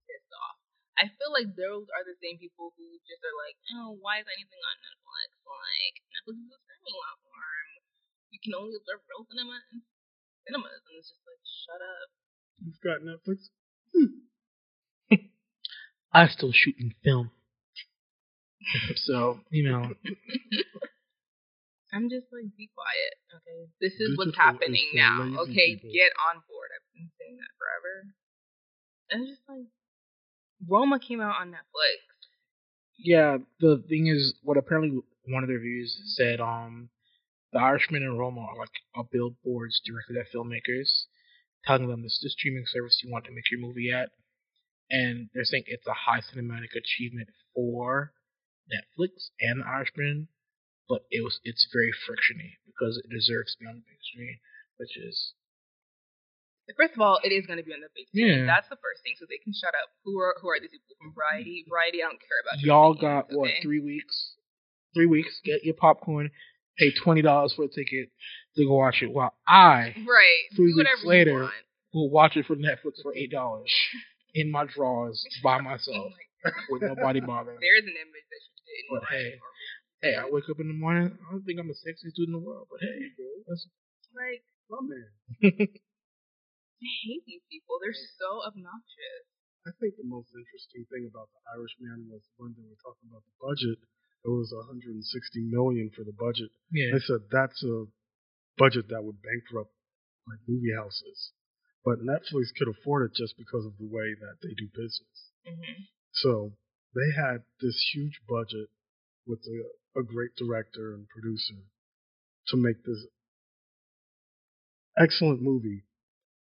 [0.06, 0.58] piss off.
[0.96, 4.28] I feel like those are the same people who just are like, oh, why is
[4.28, 5.28] anything on Netflix?
[5.44, 7.68] Like, Netflix is a streaming platform.
[8.32, 9.84] You can only observe real cinema in
[10.48, 10.80] cinemas.
[10.88, 12.08] And it's just like, shut up.
[12.64, 13.52] You've got Netflix.
[16.16, 17.30] I still shoot in film.
[19.04, 19.92] so, you know,
[21.96, 23.72] I'm just like, be quiet, okay?
[23.80, 25.80] This is what's Digital is happening now, okay?
[25.80, 25.90] people.
[25.96, 26.68] Get on board.
[26.76, 27.94] I've been saying that forever.
[29.10, 29.72] And it's just like,
[30.68, 32.04] Roma came out on Netflix.
[32.98, 36.90] Yeah, the thing is, what apparently one of the reviews said, um,
[37.52, 41.08] the Irishman and Roma are like are billboards directed at filmmakers,
[41.64, 44.10] telling them this is the streaming service you want to make your movie at,
[44.90, 48.12] and they're saying it's a high cinematic achievement for
[48.68, 50.28] Netflix and the Irishman,
[50.88, 54.38] but it was it's very frictiony because it deserves to be on the big screen,
[54.78, 55.34] which is
[56.76, 58.42] First of all, it is going to be on the big screen.
[58.42, 58.46] Yeah.
[58.46, 59.86] That's the first thing, so they can shut up.
[60.04, 61.62] Who are who are these people from Variety?
[61.62, 61.70] Mm-hmm.
[61.70, 62.58] Variety, I don't care about.
[62.58, 63.62] y'all got what okay?
[63.62, 64.34] three weeks?
[64.94, 65.30] Three weeks.
[65.38, 65.62] Mm-hmm.
[65.62, 66.30] Get your popcorn.
[66.76, 68.10] Pay twenty dollars for a ticket
[68.58, 69.12] to go watch it.
[69.14, 70.50] While I Right.
[70.56, 71.48] three Do weeks later,
[71.94, 73.70] will watch it for Netflix for eight dollars
[74.34, 76.12] in my drawers by Oh myself
[76.44, 77.58] my with nobody bothering.
[77.62, 78.82] There's an image that you did.
[78.90, 79.34] But hey,
[80.06, 81.18] Hey, I wake up in the morning.
[81.18, 83.66] I don't think I'm the sexiest dude in the world, but hey, bro, that's
[84.14, 85.10] like My man.
[86.78, 87.82] I hate these people.
[87.82, 89.26] They're so obnoxious.
[89.66, 93.26] I think the most interesting thing about the Irishman was when they were talking about
[93.26, 93.82] the budget.
[94.22, 94.94] It was 160
[95.50, 96.54] million for the budget.
[96.70, 96.94] yeah.
[96.94, 97.90] They said that's a
[98.54, 99.74] budget that would bankrupt
[100.30, 101.34] like movie houses,
[101.82, 105.18] but Netflix could afford it just because of the way that they do business.
[105.42, 105.90] Mm-hmm.
[106.22, 106.54] So
[106.94, 108.70] they had this huge budget
[109.26, 109.58] with a,
[109.98, 111.54] a great director and producer
[112.48, 113.06] to make this
[114.98, 115.84] excellent movie,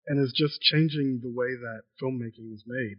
[0.07, 2.97] and is just changing the way that filmmaking is made,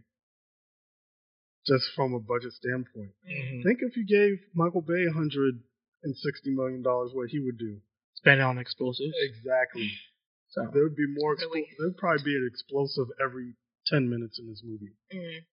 [1.65, 3.11] just from a budget standpoint.
[3.25, 3.63] Mhm.
[3.63, 7.81] Think if you gave Michael Bay 160 million dollars, what he would do.
[8.15, 9.15] Spend it on explosives.
[9.21, 9.91] Exactly.
[10.49, 11.35] So There would be more.
[11.35, 11.67] Expl- Really?
[11.77, 13.53] There'd probably be an explosive every
[13.87, 14.95] 10 minutes in this movie.
[15.13, 15.45] Mm.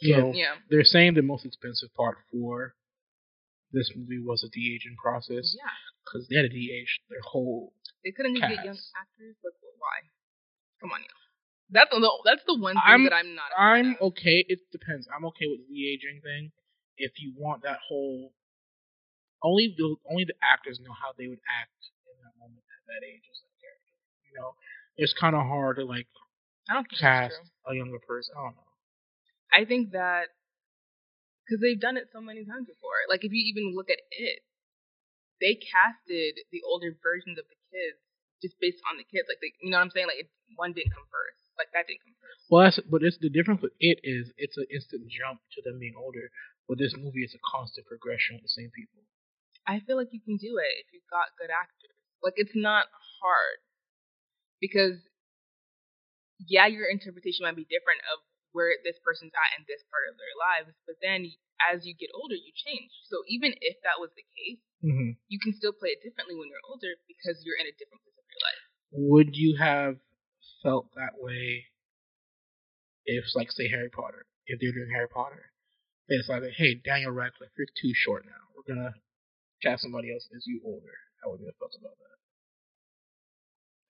[0.00, 0.16] Yeah.
[0.20, 0.56] So, Yeah.
[0.70, 2.76] they're saying the most expensive part for
[3.76, 5.68] this movie was a de-aging process Yeah.
[6.04, 7.74] because they had to de-age their whole.
[8.02, 9.36] They couldn't just get young actors.
[9.44, 10.08] Like, why?
[10.80, 11.20] Come on, now.
[11.68, 13.50] That's the that's the one thing I'm- that I'm not.
[13.58, 14.14] I'm of.
[14.14, 14.44] okay.
[14.48, 15.08] It depends.
[15.12, 16.52] I'm okay with the de-aging thing.
[16.96, 18.32] If you want that whole,
[19.42, 21.74] only the only the actors know how they would act
[22.06, 23.94] in that moment at that age as a character.
[24.30, 24.54] You know,
[24.96, 26.06] it's kind of hard to like
[26.70, 27.34] I don't cast
[27.68, 28.34] a younger person.
[28.38, 28.70] I don't know.
[29.52, 30.28] I think that
[31.46, 33.06] because they've done it so many times before.
[33.06, 34.42] Like if you even look at it,
[35.38, 38.02] they casted the older versions of the kids
[38.42, 39.30] just based on the kids.
[39.30, 40.10] Like they, you know what I'm saying?
[40.10, 41.54] Like it, one didn't come first.
[41.54, 42.42] Like that didn't come first.
[42.50, 45.78] Well, that's but it's the difference with it is it's an instant jump to them
[45.78, 46.28] being older.
[46.66, 49.06] But this movie is a constant progression with the same people.
[49.70, 51.94] I feel like you can do it if you've got good actors.
[52.22, 52.90] Like it's not
[53.22, 53.62] hard
[54.58, 54.98] because
[56.42, 58.25] yeah, your interpretation might be different of
[58.56, 61.28] where this person's at in this part of their lives, but then
[61.68, 62.88] as you get older, you change.
[63.12, 65.16] So even if that was the case, Mm-hmm.
[65.32, 68.12] you can still play it differently when you're older because you're in a different place
[68.20, 68.62] of your life.
[68.92, 69.96] Would you have
[70.62, 71.64] felt that way
[73.08, 74.26] if, like, say, Harry Potter?
[74.46, 75.50] If they're doing Harry Potter,
[76.08, 78.38] they decided, hey, Daniel Radcliffe, you're too short now.
[78.54, 78.94] We're gonna
[79.64, 80.94] cast somebody else as you older.
[81.24, 82.16] How would you have felt about that?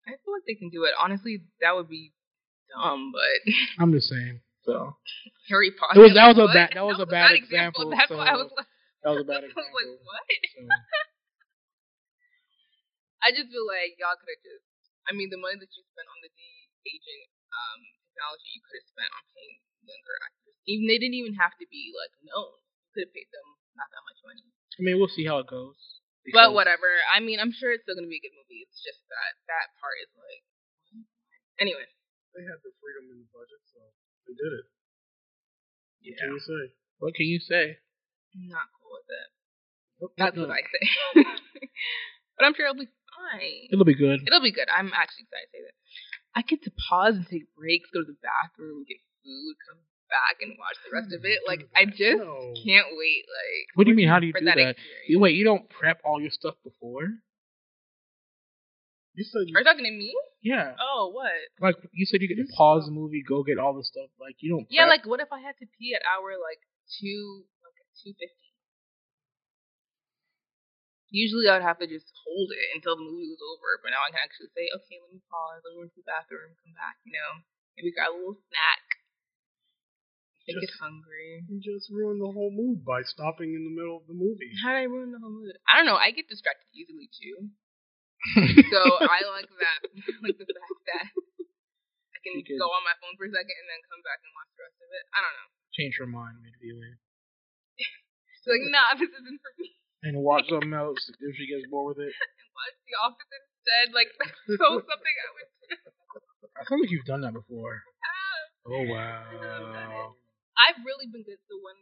[0.07, 0.95] I feel like they can do it.
[1.03, 2.15] Honestly, that would be
[2.71, 3.53] dumb, but
[3.83, 4.41] I'm just saying.
[4.67, 4.97] So
[5.49, 6.01] Harry Potter.
[6.01, 8.37] It was- that was a bad- that was a bad example, That's so- why I
[8.37, 8.67] was like,
[9.07, 9.71] that was a bad example.
[9.71, 10.23] like, what?
[10.27, 10.67] So,
[13.25, 14.67] I just feel like y'all could have just.
[15.07, 16.51] I mean, the money that you spent on the de
[16.87, 17.23] aging
[17.55, 17.79] um,
[18.11, 20.55] technology, you could have spent on paying younger actors.
[20.67, 22.59] Even they didn't even have to be like known.
[22.59, 23.47] You could have paid them
[23.79, 24.43] not that much money.
[24.51, 25.79] I mean, we'll see how it goes.
[26.35, 26.91] But whatever.
[27.15, 28.67] I mean, I'm sure it's still gonna be a good movie.
[28.67, 30.43] It's just that that part is like.
[31.63, 31.87] Anyway,
[32.35, 33.79] they had the freedom in the budget, so
[34.27, 34.67] they did it.
[34.67, 36.17] What Yeah.
[36.21, 36.63] can you say?
[36.99, 37.65] What can you say?
[38.35, 39.29] I'm not cool with it.
[40.01, 40.59] Nope, That's nope, what.
[40.59, 40.85] I say.
[42.37, 43.69] but I'm sure it'll be fine.
[43.73, 44.21] It'll be good.
[44.27, 44.69] It'll be good.
[44.69, 45.77] I'm actually excited to say that.
[46.37, 49.81] I get to pause and take breaks, go to the bathroom, get food, come
[50.13, 51.41] back and watch the rest of it.
[51.49, 52.53] Like I mm, just No.
[52.61, 53.25] can't wait.
[53.25, 54.09] Like What do you mean?
[54.09, 54.77] How do you do that, that?
[55.09, 55.35] You wait.
[55.35, 57.09] You don't prep all your stuff before?
[59.17, 60.13] You said you Are you talking to me?
[60.45, 60.77] Yeah.
[60.77, 61.33] Oh, what?
[61.57, 64.13] Like you said, you get to pause the movie, go get all the stuff.
[64.21, 64.69] Like you don't.
[64.69, 65.01] Yeah, prep.
[65.01, 66.61] like what if I had to pee at hour like
[67.01, 68.53] two, like two fifty?
[71.09, 74.13] Usually I'd have to just hold it until the movie was over, but now I
[74.13, 76.99] can actually say, okay, let me pause, let me go to the bathroom, come back,
[77.09, 77.41] you know,
[77.79, 78.85] maybe grab a little snack.
[80.45, 81.43] Just- it's hungry.
[81.49, 84.55] you just ruined the whole mood by stopping in the middle of the movie.
[84.63, 85.57] How did I ruin the whole mood?
[85.67, 85.99] I don't know.
[85.99, 87.51] I get distracted easily too,
[88.73, 89.79] so I like that.
[90.09, 91.07] I like the fact that
[92.15, 94.51] I can go on my phone for a second and then come back and watch
[94.57, 95.05] the rest of it.
[95.15, 95.49] I don't know.
[95.77, 96.97] change her mind mid-viewing
[97.79, 99.77] It's like, nah, this isn't for me.
[100.07, 102.15] and watch something else if she gets bored with it.
[102.57, 103.87] Watch The Office instead.
[103.93, 105.77] Like that's so something I would do.
[106.57, 107.85] I feel like you've done that before.
[108.65, 110.17] Oh I've done wow.
[110.57, 111.37] I've really been good.
[111.53, 111.77] So when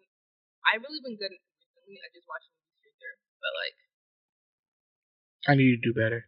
[0.66, 2.02] I've really been good recently.
[2.02, 3.76] I just watched movies Streaker, but like.
[5.46, 6.26] I need to do better.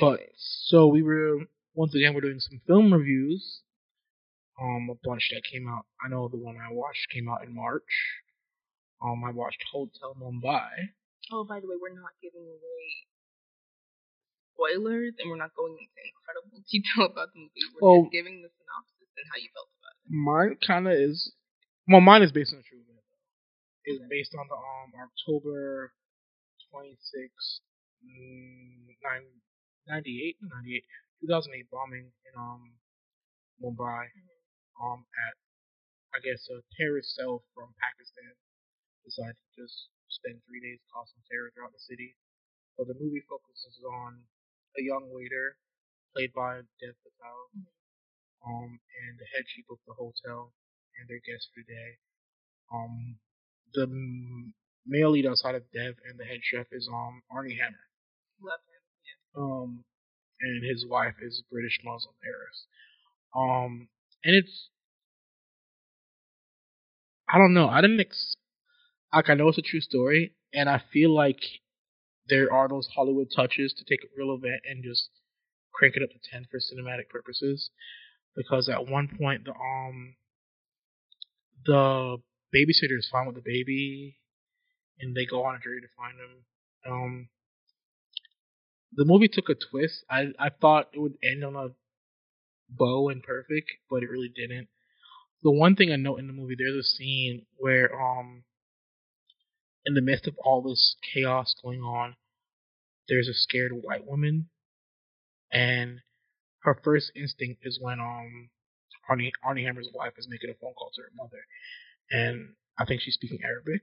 [0.00, 1.40] But so we were
[1.74, 3.62] once again we're doing some film reviews.
[4.60, 5.86] Um, a bunch that came out.
[6.04, 7.86] I know the one I watched came out in March.
[9.00, 10.68] Um, I watched Hotel Mumbai.
[11.30, 12.82] Oh, by the way, we're not giving away
[14.54, 17.62] spoilers, and we're not going into incredible detail about the movie.
[17.78, 18.02] We're Oh.
[18.02, 20.10] just giving the synopsis and how you felt about it.
[20.10, 21.30] Mine kind of is.
[21.86, 22.98] Well, mine is based on a true event.
[23.86, 25.92] It's based on the um October
[26.74, 27.62] 26th,
[28.04, 29.38] mm, nine-
[29.88, 30.84] 98, 98,
[31.24, 32.76] 2008 bombing in um
[33.62, 34.06] Mumbai.
[34.78, 35.34] Um, at
[36.14, 38.32] I guess a terrorist cell from Pakistan
[39.02, 42.14] decided to just spend three days causing terror throughout the city.
[42.78, 44.22] But the movie focuses on
[44.78, 45.58] a young waiter
[46.14, 47.40] played by Dev Patel
[48.46, 50.54] um, and the head chief of the hotel
[51.00, 51.90] and their guest for the day.
[52.72, 53.18] Um,
[53.74, 53.86] the
[54.86, 57.84] male lead outside of Dev and the head chef is um Armie Hammer.
[58.40, 58.67] Love.
[59.38, 59.84] Um,
[60.40, 62.66] and his wife is British Muslim heiress.
[63.36, 63.88] Um,
[64.24, 64.70] and it's
[67.28, 67.68] I don't know.
[67.68, 68.36] I didn't ex-
[69.12, 71.40] like I know it's a true story, and I feel like
[72.28, 75.10] there are those Hollywood touches to take a real event and just
[75.74, 77.70] crank it up to ten for cinematic purposes.
[78.34, 80.14] Because at one point the um
[81.66, 82.18] the
[82.54, 84.18] babysitter is fine with the baby,
[85.00, 86.44] and they go on a journey to find him.
[86.90, 87.28] Um,
[88.92, 90.04] the movie took a twist.
[90.10, 91.68] I I thought it would end on a
[92.68, 94.68] bow and perfect, but it really didn't.
[95.42, 98.44] The one thing I note in the movie, there's a scene where um
[99.86, 102.16] in the midst of all this chaos going on,
[103.08, 104.50] there's a scared white woman,
[105.52, 106.00] and
[106.62, 108.50] her first instinct is when um
[109.08, 111.44] Armie Armie Hammer's wife is making a phone call to her mother,
[112.10, 113.82] and I think she's speaking Arabic.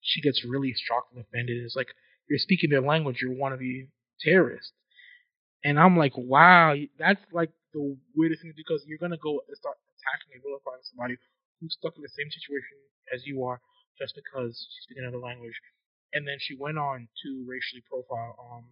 [0.00, 1.62] She gets really shocked and offended.
[1.64, 1.94] It's like
[2.30, 3.18] you're speaking their language.
[3.22, 3.88] You're one of the
[4.22, 4.72] terrorists,
[5.64, 9.76] and I'm like, wow, that's like the weirdest thing because you're gonna go and start
[9.98, 11.16] attacking and vilifying somebody
[11.60, 12.78] who's stuck in the same situation
[13.14, 13.60] as you are
[13.98, 15.58] just because she's speaking another language.
[16.14, 18.64] And then she went on to racially profile um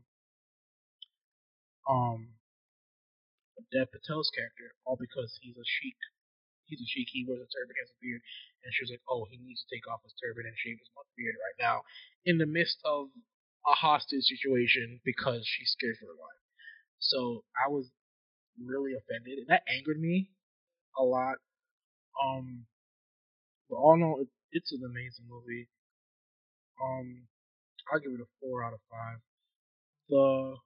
[1.88, 2.28] um
[3.72, 5.98] Dev Patel's character, all because he's a sheik.
[6.66, 7.08] He's a sheik.
[7.12, 8.22] He wears a turban, has a beard,
[8.64, 10.90] and she was like, "Oh, he needs to take off his turban and shave his
[11.16, 11.84] beard right now,"
[12.24, 13.10] in the midst of
[13.68, 16.42] a hostage situation because she's scared for her life.
[16.98, 17.90] So I was
[18.56, 20.30] really offended, and that angered me
[20.98, 21.36] a lot.
[22.16, 22.66] Um,
[23.70, 25.68] but all in all, it, it's an amazing movie.
[26.80, 27.28] Um,
[27.92, 29.20] I'll give it a four out of five.
[30.08, 30.56] The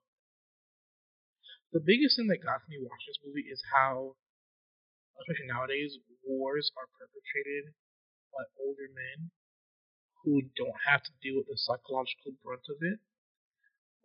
[1.73, 4.13] the biggest thing that got me watching this movie is how,
[5.19, 7.73] especially nowadays, wars are perpetrated
[8.29, 9.33] by older men
[10.23, 12.99] who don't have to deal with the psychological brunt of it.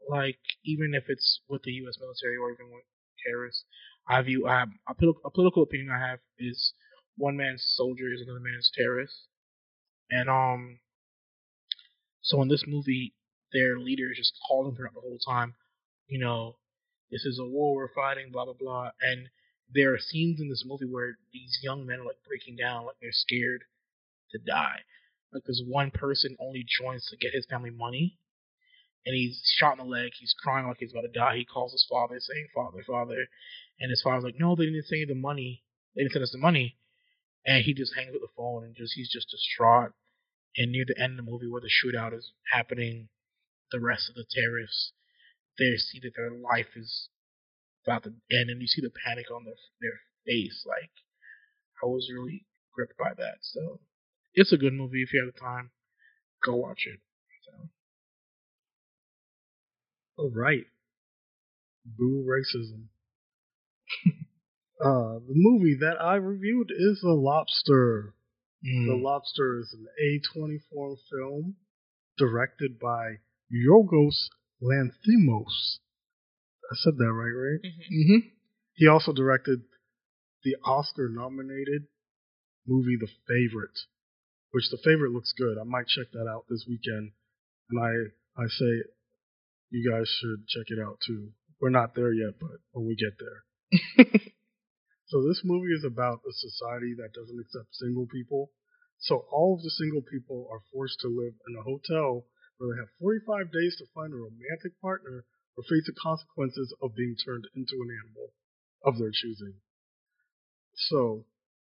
[0.08, 1.98] Like even if it's with the U.S.
[2.00, 2.84] military or even with
[3.24, 3.64] terrorists,
[4.08, 6.72] I view I have a, a political opinion I have is
[7.16, 9.26] one man's soldier is another man's terrorist,
[10.10, 10.78] and um,
[12.22, 13.14] so in this movie,
[13.52, 15.54] their leader is just calling throughout the whole time,
[16.06, 16.56] you know,
[17.10, 19.28] this is a war we're fighting, blah blah blah, and
[19.74, 22.96] there are scenes in this movie where these young men are like breaking down, like
[23.00, 23.64] they're scared
[24.30, 24.80] to die.
[25.32, 28.18] Like this one person only joins to get his family money,
[29.04, 30.12] and he's shot in the leg.
[30.18, 31.36] He's crying like he's about to die.
[31.36, 33.28] He calls his father, saying, "Father, father,"
[33.78, 35.64] and his father's like, "No, they didn't send you the money.
[35.94, 36.78] They didn't send us the money."
[37.46, 39.92] And he just hangs up the phone and just he's just distraught.
[40.56, 43.10] And near the end of the movie, where the shootout is happening,
[43.70, 44.92] the rest of the terrorists
[45.58, 47.08] they see that their life is
[47.84, 50.64] about to end, and you see the panic on their their face.
[50.66, 50.90] Like
[51.82, 53.38] I was really gripped by that.
[53.42, 53.80] So
[54.40, 55.70] it's a good movie if you have the time.
[56.44, 57.00] Go watch it.
[57.44, 57.68] So.
[60.18, 60.64] All right.
[61.84, 62.84] Boo racism.
[64.84, 68.14] uh, the movie that I reviewed is The Lobster.
[68.62, 69.02] The Mm.
[69.04, 71.54] Lobster is an A24 film
[72.18, 73.18] directed by
[73.54, 74.28] Yorgos
[74.60, 75.78] Lanthimos.
[76.70, 77.60] I said that right, right?
[77.64, 77.94] Mm-hmm.
[77.94, 78.28] Mm-hmm.
[78.74, 79.60] He also directed
[80.42, 81.86] the Oscar nominated
[82.66, 83.78] movie The Favorite,
[84.52, 85.58] which The Favorite looks good.
[85.58, 87.12] I might check that out this weekend.
[87.70, 88.72] And I, I say
[89.70, 91.30] you guys should check it out too.
[91.60, 94.14] We're not there yet, but when we get there.
[95.08, 98.52] So this movie is about a society that doesn't accept single people.
[98.98, 102.28] So all of the single people are forced to live in a hotel
[102.58, 105.24] where they have 45 days to find a romantic partner
[105.56, 108.34] or face the consequences of being turned into an animal
[108.84, 109.54] of their choosing.
[110.92, 111.24] So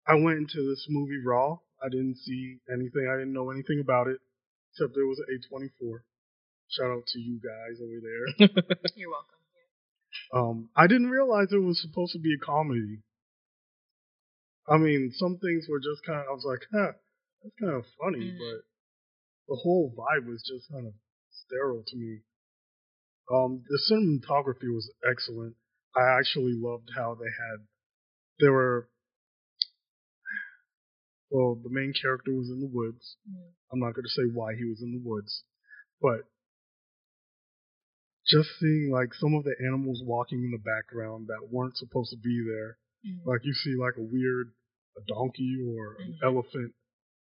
[0.05, 1.57] I went into this movie raw.
[1.84, 3.09] I didn't see anything.
[3.11, 4.17] I didn't know anything about it
[4.71, 5.99] except there was an A24.
[6.69, 8.47] Shout out to you guys over there.
[8.95, 9.39] You're welcome.
[10.34, 13.01] Um, I didn't realize it was supposed to be a comedy.
[14.67, 16.25] I mean, some things were just kind of.
[16.29, 16.93] I was like, huh,
[17.43, 18.38] that's kind of funny, Mhm.
[18.39, 18.63] but
[19.49, 20.93] the whole vibe was just kind of
[21.31, 22.21] sterile to me.
[23.31, 25.55] Um, the cinematography was excellent.
[25.95, 27.67] I actually loved how they had.
[28.39, 28.89] There were.
[31.34, 33.17] Well, the main character was in the woods.
[33.25, 33.57] Mm.
[33.73, 35.41] I'm not going to say why he was in the woods,
[35.99, 36.29] but
[38.29, 42.21] just seeing like some of the animals walking in the background that weren't supposed to
[42.21, 42.77] be there.
[43.01, 43.25] Mm.
[43.25, 44.53] Like you see like a weird
[44.93, 46.21] a donkey or an Mhm.
[46.23, 46.71] elephant.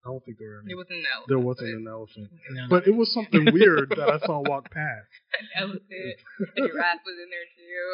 [0.02, 0.74] I don't think there were any.
[0.74, 1.28] There wasn't an elephant.
[1.30, 2.28] There wasn't an elephant.
[2.50, 2.62] No.
[2.68, 5.06] But it was something weird that I saw walk past.
[5.38, 5.86] an elephant.
[6.58, 7.86] A giraffe was in there too.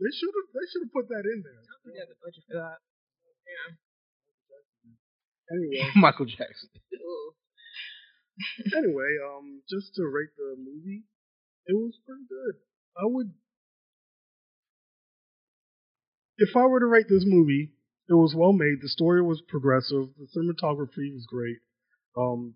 [0.00, 1.62] They should have they should have put that in there.
[1.92, 2.78] yeah, the budget for that.
[3.44, 3.76] Yeah.
[5.50, 6.70] Anyway, Michael Jackson.
[8.76, 11.02] Anyway, um, just to rate the movie,
[11.66, 12.54] it was pretty good.
[12.96, 13.32] I would,
[16.36, 17.72] if I were to rate this movie,
[18.08, 18.80] it was well made.
[18.80, 20.10] The story was progressive.
[20.16, 21.58] The cinematography was great.
[22.16, 22.54] Um,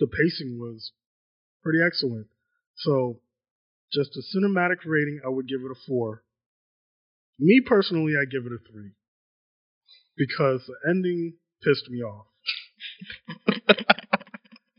[0.00, 0.90] the pacing was
[1.62, 2.26] pretty excellent.
[2.78, 3.20] So,
[3.92, 6.24] just a cinematic rating, I would give it a four.
[7.38, 8.92] Me personally, I give it a three
[10.16, 12.26] because the ending pissed me off.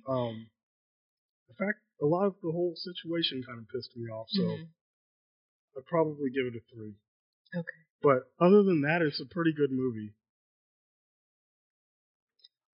[0.07, 0.47] um,
[1.49, 4.67] in fact, a lot of the whole situation kind of pissed me off, so Mhm.
[5.77, 6.95] I'd probably give it a three.
[7.55, 7.67] Okay.
[8.01, 10.13] But other than that, it's a pretty good movie.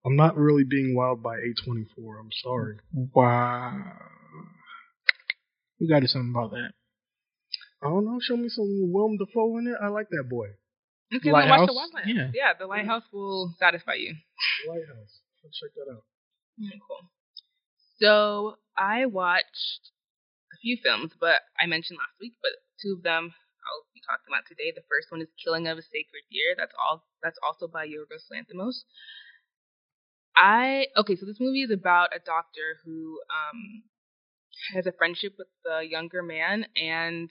[0.05, 2.19] I'm not really being wowed by A24.
[2.19, 2.77] I'm sorry.
[2.93, 3.93] Wow.
[5.77, 6.73] You gotta do something about that.
[7.81, 8.19] I don't know.
[8.21, 9.75] Show me some Willem Dafoe in it.
[9.81, 10.47] I like that boy.
[11.15, 11.93] Okay, then watch the Lighthouse?
[11.93, 12.15] Lighthouse.
[12.15, 12.31] Yeah.
[12.33, 14.13] yeah, the Lighthouse will satisfy you.
[14.67, 15.21] Lighthouse.
[15.43, 16.03] Let's check that out.
[16.61, 17.09] Mm, cool.
[17.99, 19.91] So I watched
[20.53, 22.51] a few films, but I mentioned last week, but
[22.81, 23.33] two of them
[23.65, 24.71] I'll be talking about today.
[24.73, 26.55] The first one is Killing of a Sacred Deer.
[26.57, 27.05] That's all.
[27.23, 28.85] That's also by Yorgos Lanthimos.
[30.35, 31.15] I okay.
[31.15, 33.83] So this movie is about a doctor who um
[34.73, 37.29] has a friendship with the younger man, and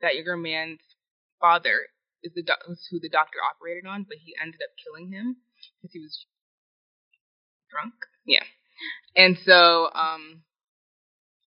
[0.00, 0.80] that younger man's
[1.40, 1.88] father
[2.22, 5.36] is the doc- is who the doctor operated on, but he ended up killing him
[5.80, 6.26] because he was
[7.70, 7.94] drunk.
[8.26, 8.44] Yeah.
[9.16, 10.42] And so, um,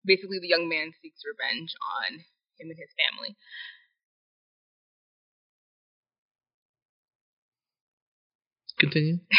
[0.05, 2.19] basically, the young man seeks revenge on
[2.59, 3.35] him and his family.
[8.79, 9.19] Continue.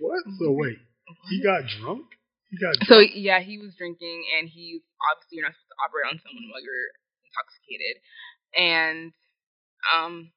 [0.00, 0.24] What?
[0.42, 0.76] So wait,
[1.30, 2.04] he got drunk?
[2.50, 2.88] He got drunk?
[2.90, 6.50] So yeah, he was drinking, and he's obviously you're not supposed to operate on someone
[6.50, 6.90] while you're
[7.30, 7.94] intoxicated.
[8.58, 9.12] And
[9.86, 10.34] um,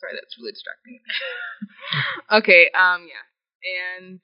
[0.00, 0.98] sorry, that's really distracting.
[2.40, 3.24] okay, um, yeah,
[3.60, 4.20] and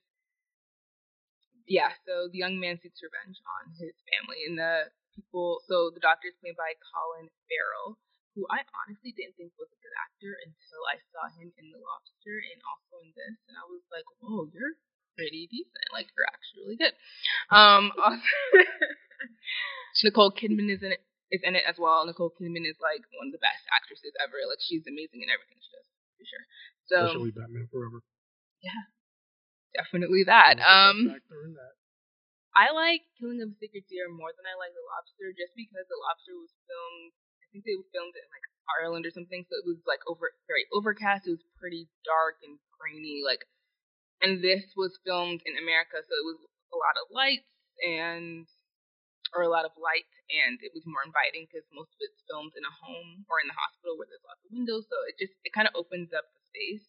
[1.68, 5.60] yeah, so the young man seeks revenge on his family, and the people.
[5.68, 8.00] So the doctor is played by Colin Farrell,
[8.36, 11.80] who I honestly didn't think was a good actor until I saw him in The
[11.80, 14.76] Lobster and also in this, and I was like, whoa, you're
[15.16, 15.88] pretty decent.
[15.90, 16.94] Like you're actually really good.
[17.48, 18.20] Um, also,
[20.04, 21.02] Nicole Kidman is in it.
[21.34, 22.06] Is in it as well.
[22.06, 24.38] Nicole Kidman is like one of the best actresses ever.
[24.46, 26.44] Like she's amazing in everything she does, for sure.
[26.86, 27.98] So Especially Batman Forever.
[28.62, 28.86] Yeah,
[29.74, 30.62] definitely that.
[30.62, 31.74] Um, Best actor in that.
[32.54, 35.84] I like Killing of a Sacred Deer more than I like The Lobster, just because
[35.90, 37.12] The Lobster was filmed.
[37.42, 38.46] I think they filmed it in like
[38.78, 41.26] Ireland or something, so it was like over very overcast.
[41.26, 43.44] It was pretty dark and grainy, like.
[44.24, 46.40] And this was filmed in America, so it was
[46.72, 47.52] a lot of lights
[47.84, 48.48] and,
[49.36, 52.56] or a lot of light, and it was more inviting because most of it's filmed
[52.56, 55.36] in a home or in the hospital where there's lots of windows, so it just
[55.44, 56.88] it kind of opens up the space.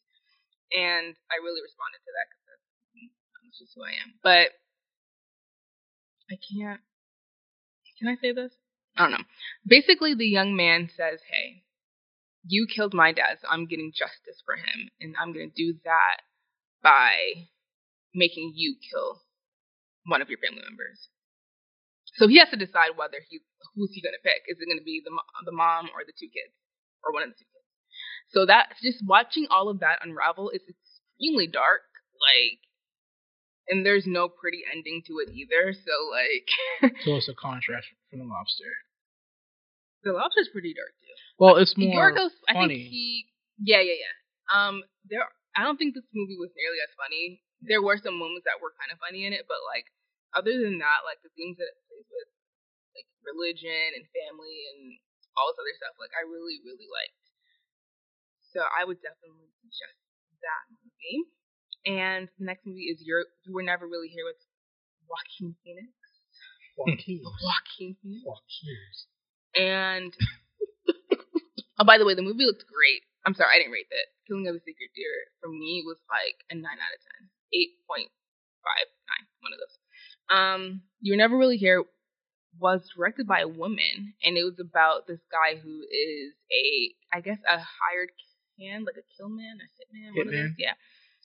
[0.72, 3.12] And I really responded to that because that's, mm,
[3.43, 4.20] that's just who I am.
[4.24, 4.56] But
[6.32, 6.84] I can't.
[8.00, 8.52] Can I say this?
[8.95, 9.28] I don't know.
[9.66, 11.64] Basically, the young man says, Hey,
[12.45, 14.89] you killed my dad, so I'm getting justice for him.
[15.00, 16.22] And I'm to do that
[16.82, 17.48] by
[18.14, 19.22] making you kill
[20.06, 21.10] one of your family members.
[22.18, 23.39] So he has to decide whether he
[23.76, 24.45] who's he going to pick.
[24.49, 25.13] Is it going to be the
[25.45, 26.53] the mom or the two kids,
[27.05, 27.68] or one of the two kids?
[28.34, 31.86] So that just watching all of that unravel is extremely dark.
[32.18, 32.59] Like,
[33.70, 35.72] and there's no pretty ending to it either.
[35.78, 36.47] So like,
[37.05, 38.74] So it's a contrast from the lobster.
[40.03, 41.15] the lobster's pretty dark too.
[41.38, 42.82] Well, it's more Yorgos, I funny.
[42.82, 43.26] think he,
[43.61, 44.15] yeah, yeah, yeah.
[44.49, 45.22] Um, there,
[45.55, 47.43] I don't think this movie was nearly as funny.
[47.61, 49.86] There were some moments that were kind of funny in it, but like,
[50.34, 52.30] other than that, like the themes that it with,
[52.93, 54.98] like religion and family and
[55.38, 57.26] all this other stuff, like I really, really liked.
[58.54, 59.98] So I would definitely suggest
[60.41, 61.30] that movie.
[61.86, 64.39] And the next movie is You're, You Were Never Really Here with
[65.06, 65.93] Joaquin Phoenix.
[66.76, 67.22] Joaquin.
[67.43, 68.24] Joaquin Phoenix.
[68.26, 68.82] Joaquin.
[69.58, 70.12] And
[71.80, 73.06] oh, by the way, the movie looked great.
[73.26, 74.08] I'm sorry, I didn't rate that.
[74.28, 77.80] Killing of a Sacred Deer for me was like a nine out of ten, eight
[77.88, 78.12] point
[78.64, 79.77] five nine, one of those.
[80.30, 81.84] Um, you were never really here
[82.60, 87.22] was directed by a woman, and it was about this guy who is a, I
[87.22, 88.10] guess, a hired
[88.60, 90.74] hand, like a killman, a hitman, one of those, yeah,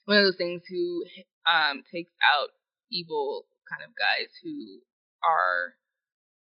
[0.05, 1.05] one of those things who
[1.49, 2.49] um takes out
[2.91, 4.79] evil kind of guys who
[5.27, 5.73] are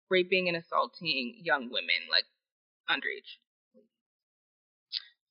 [0.10, 2.26] raping and assaulting young women, like
[2.90, 3.38] underage.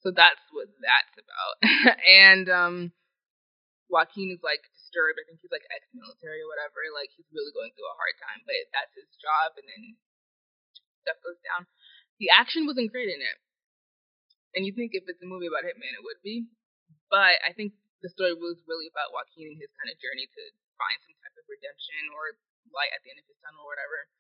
[0.03, 1.97] So that's what that's about.
[2.09, 2.93] and um
[3.91, 5.23] Joaquin is like disturbed.
[5.23, 6.83] I think he's like ex-military or whatever.
[6.91, 9.55] Like he's really going through a hard time, but that's his job.
[9.55, 9.95] And then
[11.07, 11.71] stuff goes down.
[12.19, 13.39] The action wasn't great in it,
[14.59, 16.51] and you think if it's a movie about Hitman, it would be.
[17.09, 17.73] But I think
[18.03, 20.43] the story was really about Joaquin and his kind of journey to
[20.77, 22.37] find some type of redemption or
[22.75, 24.11] light at the end of his tunnel or whatever.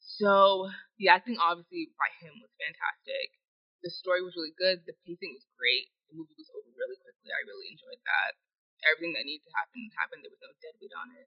[0.00, 3.36] So the acting, obviously, by him was fantastic.
[3.84, 4.88] The story was really good.
[4.88, 5.92] The pacing was great.
[6.08, 7.28] The movie was over really quickly.
[7.28, 8.32] I really enjoyed that
[8.86, 10.22] everything that needed to happen happened.
[10.22, 11.26] There was no dead weight on it.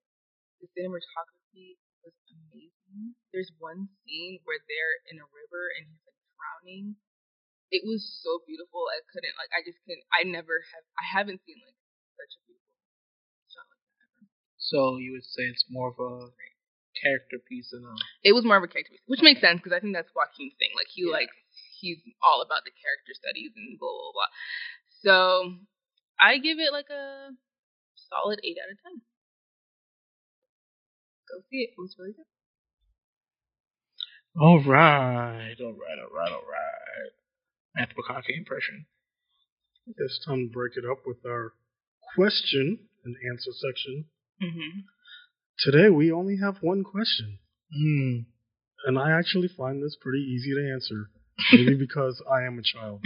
[0.64, 3.18] The cinematography was amazing.
[3.34, 6.96] There's one scene where they're in a river and he's like drowning.
[7.72, 8.84] It was so beautiful.
[8.92, 11.78] I couldn't like I just couldn't I never have I haven't seen like
[12.20, 12.76] such a beautiful
[13.48, 14.24] shot like that ever.
[14.60, 16.36] So you would say it's more of a
[17.00, 17.96] character piece than a
[18.28, 20.54] It was more of a character piece, which makes sense because I think that's Joaquin's
[20.60, 20.76] thing.
[20.76, 21.24] Like he Yeah.
[21.24, 21.36] likes
[21.80, 24.32] he's all about the character studies and blah blah blah.
[25.02, 25.16] So
[26.22, 27.32] I give it like a
[27.96, 29.02] solid eight out of ten.
[31.30, 31.72] Go see it.
[31.78, 32.26] It was really good.
[34.40, 37.12] All right, all right, all right, all right.
[37.76, 38.86] Matthew McConaughey impression.
[39.98, 41.54] It's time to break it up with our
[42.16, 44.06] question and answer section.
[44.42, 44.80] Mm-hmm.
[45.60, 47.40] Today we only have one question,
[47.76, 48.26] Mm.
[48.86, 51.10] and I actually find this pretty easy to answer,
[51.52, 53.02] maybe because I am a child.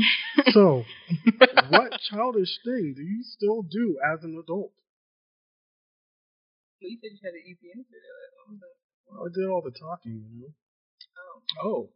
[0.52, 0.84] So,
[1.70, 4.72] what childish thing do you still do as an adult?
[6.82, 8.56] Well, you said you had an easy answer to it.
[8.56, 8.60] It?
[9.08, 10.54] Well, I did all the talking, you know.
[11.64, 11.90] Oh.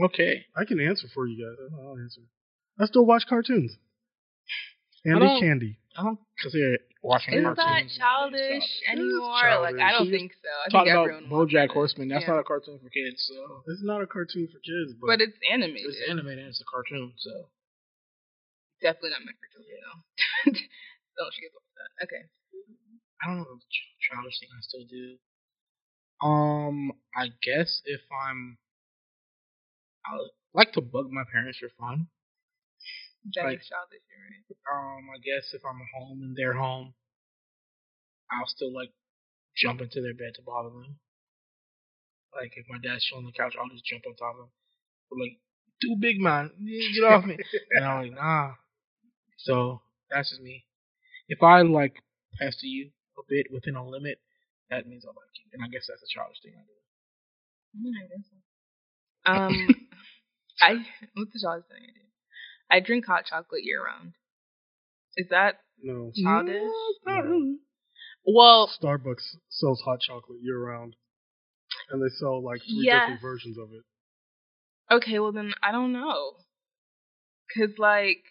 [0.00, 0.04] Oh.
[0.06, 0.46] Okay.
[0.56, 1.78] I can answer for you guys.
[1.78, 2.22] I'll answer.
[2.78, 3.76] I still watch cartoons.
[5.06, 5.78] Andy don't- Candy.
[5.96, 7.56] I don't consider watching Is cartoons.
[7.96, 9.60] that childish It is anymore?
[9.64, 10.48] Like I don't think so.
[10.50, 11.70] I Talk think about everyone BoJack.
[11.70, 12.08] Horseman.
[12.08, 12.34] That's Yeah.
[12.36, 13.24] not a cartoon for kids.
[13.24, 15.86] So It's not a cartoon for kids, but, But it's animated.
[15.88, 16.40] it's animated.
[16.40, 17.12] and It's a cartoon.
[17.16, 17.48] So
[18.82, 20.02] Definitely not meant for children though.
[21.16, 22.04] don't she get that?
[22.04, 22.22] Okay.
[23.22, 25.16] I don't know the ch- childish thing I still do.
[26.20, 28.58] Um, I guess if I'm,
[30.04, 30.18] I
[30.52, 32.08] like to bug my parents for fun.
[33.34, 34.96] That Like- is childish, you're right?
[34.98, 36.94] Um, I guess if I'm home and they're home,
[38.30, 38.92] I'll still like
[39.56, 40.98] jump into their bed to bother them.
[42.34, 44.50] Like if my dad's chilling on the couch, I'll just jump on top of him.
[45.10, 45.38] But like,
[45.82, 46.50] too big man,
[46.94, 47.36] get off me.
[47.72, 48.54] and I'm like, nah.
[49.38, 50.64] So that's just me.
[51.28, 51.94] If I like
[52.38, 54.18] pester you a bit within a limit,
[54.70, 55.50] that means I like you.
[55.52, 57.88] And I guess that's a childish thing I do.
[57.88, 58.36] Mm, I guess so.
[59.26, 59.68] Um,
[60.62, 62.05] I what's the childish thing I do?
[62.70, 64.12] I drink hot chocolate year round.
[65.16, 66.12] Is that no.
[66.14, 66.72] childish?
[67.06, 67.56] not No.
[68.26, 70.96] Well, Starbucks sells hot chocolate year round,
[71.90, 73.02] and they sell like three Yes.
[73.02, 73.84] different versions of it.
[74.90, 76.32] okay, well then I don't know,
[77.54, 78.22] cause like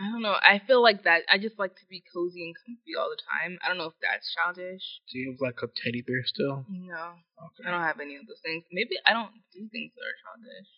[0.00, 0.34] I don't know.
[0.34, 1.22] I feel like that.
[1.30, 3.58] I just like to be cozy and comfy all the time.
[3.62, 4.82] I don't know if that's childish.
[5.12, 6.66] Do you have like a teddy bear still?
[6.66, 7.68] No, Okay.
[7.68, 8.64] I don't have any of those things.
[8.72, 10.68] Maybe I don't do things that are childish.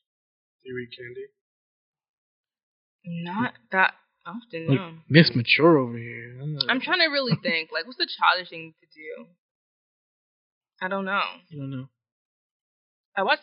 [0.61, 1.27] Do you eat candy?
[3.05, 3.95] Not that
[4.27, 4.67] often.
[4.69, 4.93] Like, No.
[5.09, 6.39] Miss Mature over here.
[6.69, 7.71] I'm trying to really think.
[7.73, 9.27] Like, what's the childish thing to do?
[10.81, 11.21] I don't know.
[11.49, 11.89] You don't know.
[13.17, 13.41] I watch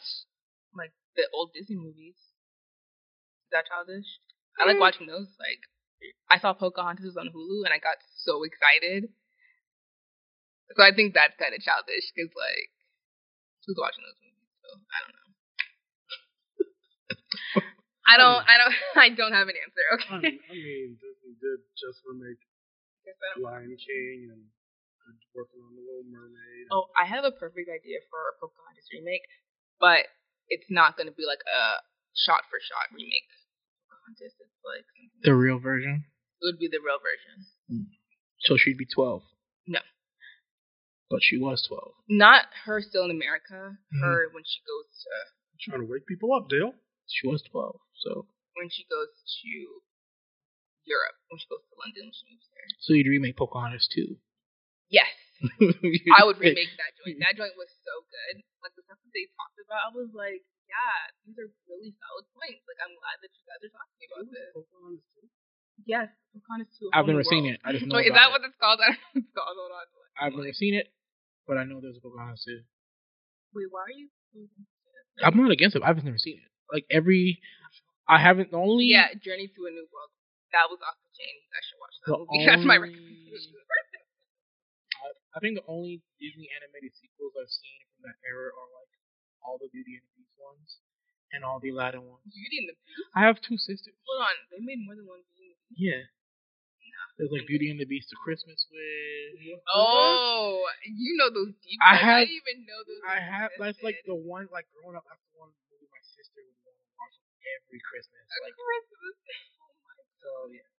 [0.75, 2.15] like the old Disney movies.
[2.15, 4.05] Is that childish?
[4.59, 4.81] I like Mm.
[4.81, 5.27] watching those.
[5.39, 5.59] Like,
[6.29, 9.09] I saw Pocahontas on Hulu and I got so excited.
[10.75, 12.69] So I think that's kind of childish because like,
[13.65, 14.49] who's watching those movies?
[14.61, 15.31] So I don't know.
[18.11, 18.43] I don't.
[18.43, 18.75] I don't.
[19.05, 19.85] I don't have an answer.
[19.95, 20.35] Okay.
[20.35, 22.41] mean, I mean, Disney did just remake
[23.07, 24.43] Guess Lion King and
[25.35, 26.67] working on the Little Mermaid.
[26.71, 29.23] Oh, I have a perfect idea for a Pocahontas remake,
[29.79, 30.05] but
[30.51, 31.79] it's not going to be like a
[32.15, 33.27] shot for shot remake.
[33.89, 34.85] Pocahontas, it's like
[35.23, 36.05] The real version.
[36.39, 37.47] it would be the real version.
[38.45, 39.23] So she'd be 12.
[39.67, 39.79] No.
[41.09, 41.91] But she was 12.
[42.09, 43.77] Not her still in America.
[43.93, 44.01] Mhm.
[44.01, 45.11] Her when she goes to
[45.69, 46.73] trying to wake people up, Dale.
[47.11, 47.75] She was 12.
[47.99, 49.11] So when she goes
[49.43, 49.51] to
[50.85, 52.67] Europe when she goes to London when she moves there.
[52.81, 54.17] So you'd remake Pocahontas too.
[54.91, 55.07] Yes,
[56.19, 57.23] I would remake that joint.
[57.23, 58.43] That joint was so good.
[58.59, 62.27] Like the stuff that they talked about, I was like, yeah, these are really solid
[62.35, 62.61] points.
[62.67, 64.51] Like I'm glad that you guys are talking about this.
[65.87, 66.91] Yes, Pocahontas 2.
[66.93, 67.57] I've never seen it.
[67.63, 68.33] I just know Wait, is that it.
[68.35, 68.83] what it's called?
[68.85, 69.55] I don't know what it's called.
[69.57, 69.87] Hold on.
[70.19, 70.91] I've never seen it,
[71.47, 72.61] but I know there's a Pocahontas too.
[73.55, 74.11] Wait, why are you?
[75.23, 75.83] I'm not against it.
[75.87, 76.50] I've just never seen it.
[76.71, 77.39] Like every,
[78.07, 78.51] I haven't.
[78.51, 80.11] The only Yeah, Journey to a New World.
[80.55, 81.35] That was off the chain.
[81.51, 82.45] I should watch that movie.
[82.49, 83.55] That's my recommendation.
[85.31, 88.91] I think the only Disney animated sequels I've seen from that era are like
[89.47, 90.69] all the Beauty and the Beast ones
[91.31, 92.27] and all the Aladdin ones.
[92.27, 93.07] Beauty and the Beast.
[93.15, 93.95] I have two sisters.
[94.11, 95.79] Hold on, they made more than one Beauty and the Beast.
[95.87, 96.03] Yeah.
[97.15, 99.55] There's like Beauty and the Beast, The Christmas Wish.
[99.71, 101.79] Oh, you know those deep.
[101.79, 103.01] I have- I didn't even know those.
[103.07, 103.49] I have.
[103.55, 104.51] That's like the one.
[104.51, 108.23] Like growing up, that's the one movie my sister would want to watch every Christmas.
[108.25, 109.15] A Like Christmas.
[109.61, 109.95] Oh my.
[110.21, 110.69] so, yeah.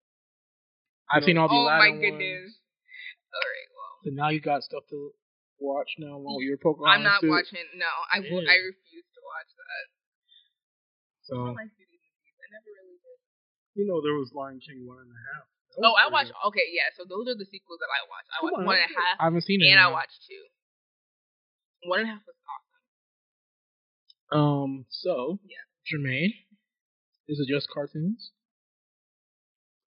[1.12, 2.54] I've seen all the Oh my goodness.
[2.54, 2.62] ones.
[3.34, 3.68] All right.
[3.74, 5.12] Well, So now you got stuff to
[5.60, 6.88] watch now along with your Pokemon.
[6.90, 7.30] I'm not too.
[7.30, 7.62] watching.
[7.78, 8.46] No, I Yeah.
[8.50, 9.84] I refuse to watch that.
[11.28, 12.38] So I don't like Beauty and the Beast.
[12.42, 13.18] I never really did.
[13.78, 15.46] You know, there was Lion King one and a half.
[15.78, 16.32] That Oh, I watched.
[16.52, 16.90] Okay, yeah.
[16.98, 18.28] So those are the sequels that I watched.
[18.34, 18.98] I watched on, one and a okay.
[19.00, 19.70] half, I haven't seen it.
[19.72, 20.44] and I watched two.
[21.88, 22.82] One and a half was awesome.
[24.32, 24.70] Um.
[24.90, 25.64] So Yeah.
[25.88, 26.34] Jermaine,
[27.29, 28.31] is it just cartoons?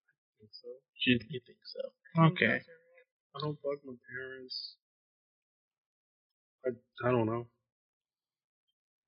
[0.08, 0.68] I think so.
[1.06, 1.80] You, you think so?
[2.32, 2.46] Okay.
[2.46, 3.36] those are right.
[3.36, 4.74] I don't bug my parents.
[6.64, 6.70] I
[7.06, 7.46] I don't know.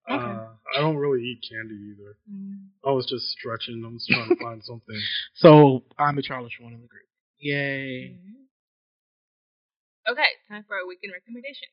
[0.09, 0.25] Okay.
[0.25, 2.17] Uh, I don't really eat candy either.
[2.31, 2.73] Mm.
[2.85, 3.85] I was just stretching.
[3.85, 5.01] I was trying to find something.
[5.35, 7.05] So I'm the childish one in the group.
[7.39, 8.17] Yay!
[8.17, 8.49] Mhm.
[10.09, 11.69] Okay, time for our weekend recommendation.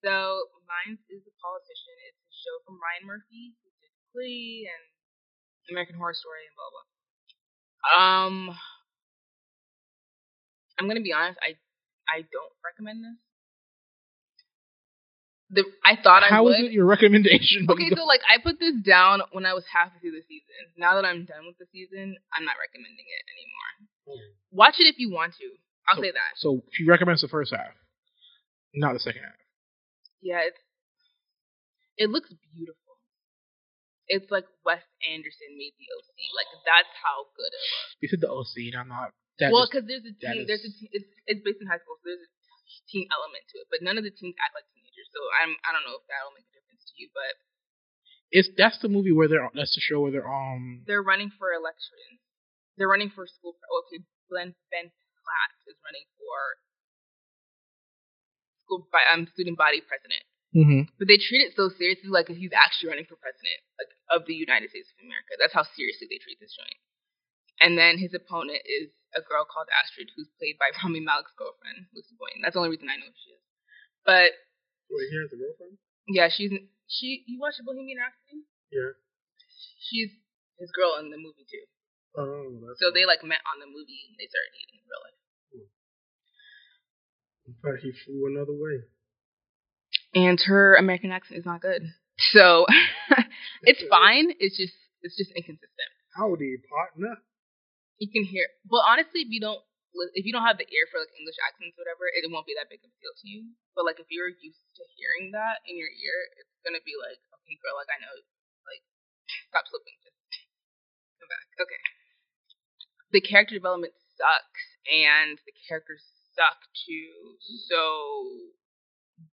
[0.00, 1.96] So mine is The Politician.
[2.08, 3.69] It's a show from Ryan Murphy, who did
[4.14, 4.82] Glee and
[5.74, 6.86] American Horror Story and blah blah.
[7.96, 8.56] Um,
[10.78, 11.38] I'm gonna be honest.
[11.42, 11.56] I
[12.08, 13.16] I don't recommend this.
[15.50, 16.58] The I thought I How would.
[16.60, 17.66] is it your recommendation?
[17.70, 20.70] Okay, so like I put this down when I was halfway through the season.
[20.78, 24.30] Now that I'm done with the season, I'm not recommending it anymore.
[24.52, 25.46] Watch it if you want to.
[25.88, 26.32] I'll So- say that.
[26.36, 27.74] So she recommends the first half,
[28.74, 29.34] not the second half.
[30.22, 30.58] Yeah, it's
[31.96, 32.89] it looks beautiful.
[34.10, 36.10] It's like Wes Anderson made the OC.
[36.34, 37.86] Like that's how good it was.
[38.02, 39.14] You said the OC, and I'm not.
[39.38, 40.44] Well, because there's a teen.
[40.50, 42.30] There's a teen, it's it's based in high school, so there's a
[42.90, 43.70] teen element to it.
[43.70, 46.34] But none of the teens act like teenagers, so I'm I don't know if that'll
[46.34, 47.08] make a difference to you.
[47.14, 47.38] But
[48.34, 51.54] it's that's the movie where they're that's the show where they're um they're running for
[51.54, 52.18] election.
[52.74, 53.54] They're running for school.
[53.54, 56.58] Okay, Glenn Ben Platt is running for
[58.66, 60.26] school by um student body president.
[60.54, 60.88] Mhm.
[60.98, 64.26] But they treat it so seriously, like if he's actually running for president like, of
[64.26, 65.38] the United States of America.
[65.38, 66.78] That's how seriously they treat this joint.
[67.60, 71.86] And then his opponent is a girl called Astrid, who's played by Rami Malek's girlfriend,
[71.92, 72.40] Lucy Boynton.
[72.42, 73.44] That's the only reason I know who she is.
[74.06, 74.30] But
[74.88, 75.76] Wait, he has a girlfriend?
[76.08, 76.50] yeah, she's
[76.88, 77.22] she.
[77.28, 78.42] You watch Bohemian Rhapsody?
[78.72, 78.96] Yeah.
[79.86, 80.10] She's
[80.58, 81.66] his girl in the movie too.
[82.16, 82.80] Oh, that's.
[82.82, 85.20] So they like met on the movie and they started dating in real life.
[87.50, 88.86] In fact, he flew another way.
[90.14, 91.86] And her American accent is not good,
[92.34, 92.66] so
[93.62, 94.34] it's fine.
[94.42, 94.74] It's just
[95.06, 95.90] it's just inconsistent.
[96.18, 97.22] Howdy, partner.
[98.02, 98.50] you can hear.
[98.66, 99.62] Well, honestly, if you don't
[100.18, 102.54] if you don't have the ear for like English accents or whatever, it won't be
[102.58, 103.54] that big of a deal to you.
[103.78, 107.18] But like if you're used to hearing that in your ear, it's gonna be like,
[107.42, 108.14] okay, girl, like I know,
[108.66, 108.82] like
[109.50, 110.18] stop slipping, just
[111.22, 111.46] come back.
[111.54, 111.82] Okay.
[113.14, 116.02] The character development sucks, and the characters
[116.34, 117.38] suck too.
[117.66, 117.78] So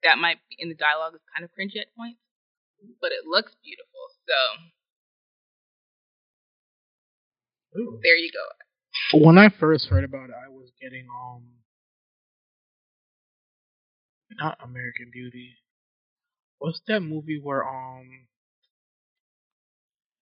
[0.02, 2.20] that might be in the dialogue is kind of cringy at points,
[3.00, 4.02] but it looks beautiful.
[4.26, 4.38] So
[7.80, 7.98] Ooh.
[8.02, 8.46] there you go.
[9.26, 11.42] When I first heard about it, I was getting um
[14.40, 15.54] not American Beauty.
[16.58, 18.26] What's that movie where um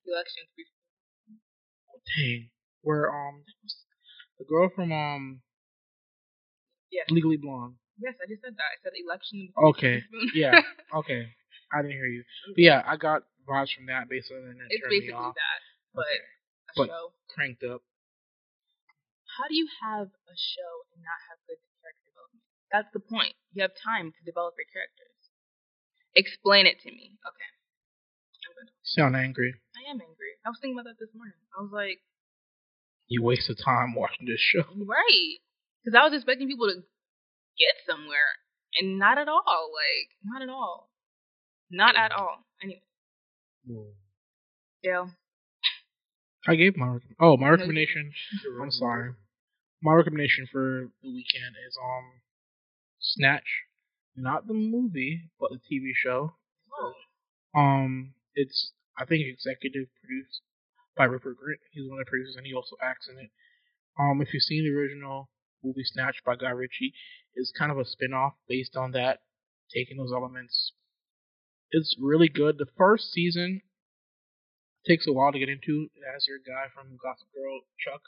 [0.06, 0.44] Election
[2.16, 2.50] dang
[2.82, 3.42] where um
[4.38, 5.40] the girl from um
[6.90, 7.02] Yeah.
[7.10, 7.74] Legally Blonde.
[7.98, 8.70] Yes, I just said that.
[8.74, 9.48] I said election.
[9.74, 10.02] Okay.
[10.34, 10.60] Yeah.
[11.02, 11.26] Okay.
[11.72, 12.22] I didn't hear you.
[12.54, 15.60] But yeah, I got vibes from that basically and that it's basically that,
[15.94, 16.22] but Okay.
[16.22, 17.04] a But- show.
[17.34, 17.82] Cranked up.
[19.38, 22.46] How do you have a show and not have good character development?
[22.70, 23.34] That's the point.
[23.50, 25.18] You have time to develop your characters.
[26.14, 27.18] Explain it to me.
[27.26, 27.50] Okay.
[28.62, 29.50] I'm Sound angry.
[29.74, 30.38] I am angry.
[30.46, 31.34] I was thinking about that this morning.
[31.50, 31.98] I was like,
[33.10, 34.62] You wasted time watching this show.
[34.86, 35.42] right,
[35.82, 36.86] because I was expecting people to
[37.58, 38.38] get somewhere,
[38.80, 39.70] and not at all.
[39.72, 40.90] Like, not at all.
[41.70, 42.44] Not at all.
[42.62, 42.82] Anyway,
[43.66, 43.86] Whoa.
[44.82, 45.10] Dale,
[46.46, 48.12] I gave my oh my recommendation.
[48.60, 49.12] I'm sorry.
[49.82, 52.20] My recommendation for the weekend is um
[53.04, 53.64] Snatch,
[54.16, 56.34] not the movie, but the TV show.
[56.72, 57.60] Oh.
[57.60, 60.40] Um, it's I think executive produced
[60.96, 61.60] by Rupert Grint.
[61.72, 63.30] He's one of the producers, and he also acts in it.
[63.98, 65.28] Um, if you've seen the original
[65.64, 66.92] movie Snatched by Guy Ritchie,
[67.34, 69.20] it's kind of a spin-off based on that,
[69.74, 70.72] taking those elements.
[71.70, 72.58] It's really good.
[72.58, 73.62] The first season
[74.86, 75.88] takes a while to get into.
[75.96, 78.02] It has your guy from Gossip Girl, Chuck.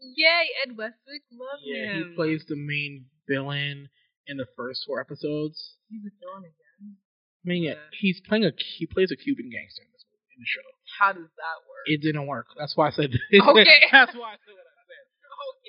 [0.00, 2.08] Yay, Ed Westwick, love Yeah, him.
[2.10, 3.88] he plays the main villain
[4.26, 5.76] in the first four episodes.
[5.88, 6.96] He's a villain again.
[7.44, 10.40] I mean, yeah, he's playing a he plays a Cuban gangster in this movie, in
[10.42, 10.62] the show.
[10.98, 11.84] How does that work?
[11.86, 12.46] It didn't work.
[12.56, 13.10] That's why I said.
[13.10, 13.66] Okay.
[13.92, 14.71] that's why I said what I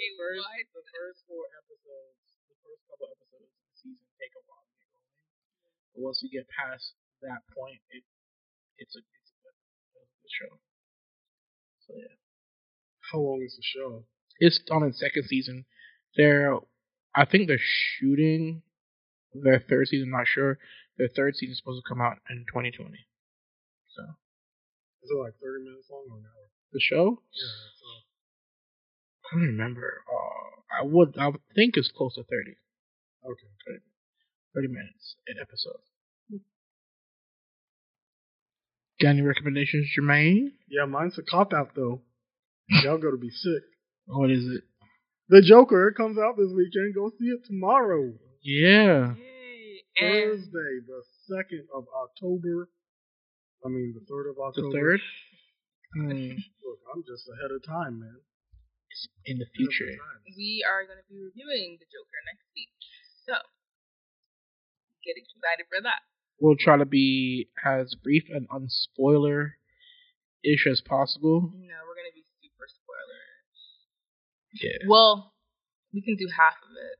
[0.04, 0.14] said.
[0.14, 0.68] The first, what?
[0.76, 2.20] the first four episodes,
[2.52, 5.16] the first couple episodes of the season take a while to get going.
[5.96, 6.94] But once you get past
[7.24, 8.04] that point, it
[8.82, 9.56] it's a it's a good,
[9.98, 10.52] a good show.
[11.88, 12.16] So yeah,
[13.12, 14.04] How long is the show?
[14.40, 15.66] it's on its second season.
[16.18, 16.56] They're,
[17.16, 18.62] I think they're shooting
[19.34, 20.10] their third season.
[20.12, 20.58] Not sure.
[20.98, 22.90] Their third season is supposed to come out in 2020.
[23.94, 24.02] So
[25.04, 26.50] Is it like 30 minutes long or an hour?
[26.72, 27.73] the show, Yeah.
[29.34, 30.04] So I don't remember.
[30.12, 32.56] Uh, I would I would think it's close to 30.
[33.26, 33.80] okay.
[34.56, 35.82] 30 minutes an episode.
[39.02, 40.52] Got any recommendations, Jermaine?
[40.70, 42.02] Yeah, mine's a cop out though.
[42.84, 43.64] Y'all gonna be sick.
[44.06, 44.64] What is it?
[45.30, 46.94] The Joker comes out this weekend.
[46.96, 48.14] Go see it tomorrow,
[48.44, 49.16] Yeah.
[50.00, 52.70] Thursday, the second of October.
[53.66, 54.62] I mean, the third of October.
[54.62, 54.98] The October.
[54.98, 55.00] third?
[55.96, 56.10] Hmm.
[56.10, 58.18] Look, I'm just ahead of time, man.
[59.26, 59.90] In the future.
[60.38, 62.70] we are going to be reviewing the Joker next week.
[63.26, 63.34] So,
[65.04, 66.04] get excited for that.
[66.40, 69.56] We'll try to be as brief and unspoiler
[70.44, 71.52] ish as possible.
[71.56, 73.24] No, we're going to be super spoiler.
[74.60, 74.88] Yeah.
[74.90, 75.34] Well,
[75.94, 77.00] we can do half of it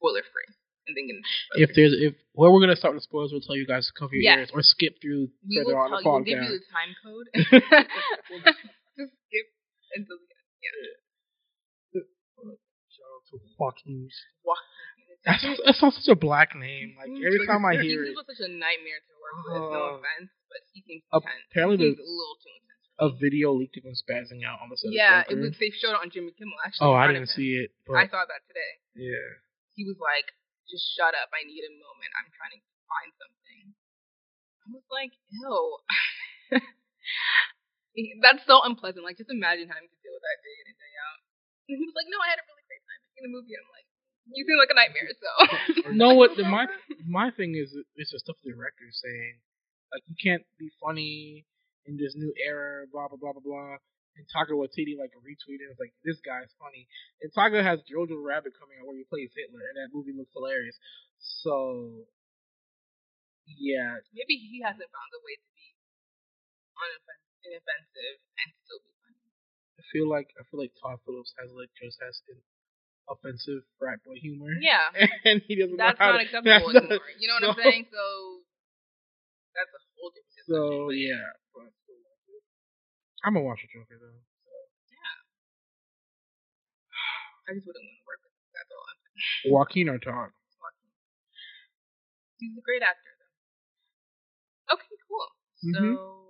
[0.00, 0.48] spoiler free,
[0.88, 1.68] and then get into spoilers.
[1.68, 3.92] If there's if where we're gonna start with the spoilers, we'll tell you guys to
[3.92, 4.38] cover your Yes.
[4.38, 6.64] ears or skip through we will further on tell the you, we'll give you the
[6.72, 7.26] time code.
[8.96, 9.46] Just skip
[9.94, 10.48] until the end.
[10.62, 12.02] Yeah.
[12.90, 14.08] Shout out to Joaquin.
[15.24, 16.96] That's that sounds such a black name.
[16.96, 19.34] Like every like- time I he hear seems it, like such a nightmare to work
[19.44, 19.52] with.
[19.52, 21.44] Uh, no offense, but he seems intense.
[21.52, 22.84] apparently he seems the- a little too intense.
[23.04, 24.88] a video leaked of him spazzing out on the set.
[24.88, 25.52] of Yeah, it was.
[25.60, 26.56] They showed it on Jimmy Kimmel.
[26.64, 27.70] Actually, Oh, I didn't see it.
[27.92, 28.72] I saw that today.
[28.96, 29.28] yeah.
[29.76, 30.32] He was like,
[30.68, 31.28] "Just shut up.
[31.36, 32.10] I need a moment.
[32.16, 33.64] I'm trying to find something."
[34.64, 35.78] I was like, "Ew."
[38.24, 39.04] That's so unpleasant.
[39.04, 41.18] Like, just imagine having to deal with that day in and day out.
[41.70, 43.62] And he was like, "No, I had a really great time making the movie." And
[43.62, 43.88] I'm like,
[44.34, 45.30] "You seem like a nightmare." So.
[46.00, 46.70] No, what the, my
[47.06, 49.42] my thing is it's the stuff the director saying.
[49.90, 51.44] Like you can't be funny
[51.82, 53.74] in this new era, blah blah blah blah blah.
[54.18, 56.86] And Taika Waititi like retweeted was like, "This guy's funny."
[57.22, 60.30] And Taika has Jojo Rabbit coming out where he plays Hitler, and that movie looks
[60.34, 60.78] hilarious.
[61.18, 62.06] So,
[63.46, 65.74] yeah, Maybe he hasn't found a way to be
[66.74, 69.20] unoffen- inoffensive and still be funny.
[69.78, 72.40] I feel like I feel like Todd Phillips has like just has an
[73.10, 74.52] offensive frat boy humor.
[74.60, 74.88] Yeah,
[75.28, 77.86] and he doesn't that's not to, acceptable that's not- You know what I'm saying?
[77.90, 78.04] So
[79.56, 80.46] that's a whole different.
[80.46, 81.26] So but yeah,
[81.56, 81.68] but
[83.24, 84.20] I'm gonna watch the Joker though.
[84.20, 84.52] So.
[84.92, 85.16] Yeah,
[87.48, 88.46] I just wouldn't want to work with him.
[88.54, 89.48] That's all I'm saying.
[89.52, 90.30] Joaquin or Todd?
[92.40, 94.80] He's a great actor, though.
[94.80, 95.28] Okay, cool.
[95.60, 95.92] Mhm.
[95.92, 96.29] So,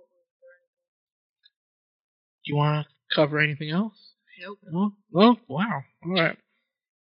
[2.51, 3.93] you want to cover anything else?
[4.39, 4.59] nope.
[4.63, 4.91] No.
[5.11, 5.83] Well, wow.
[6.05, 6.37] All right.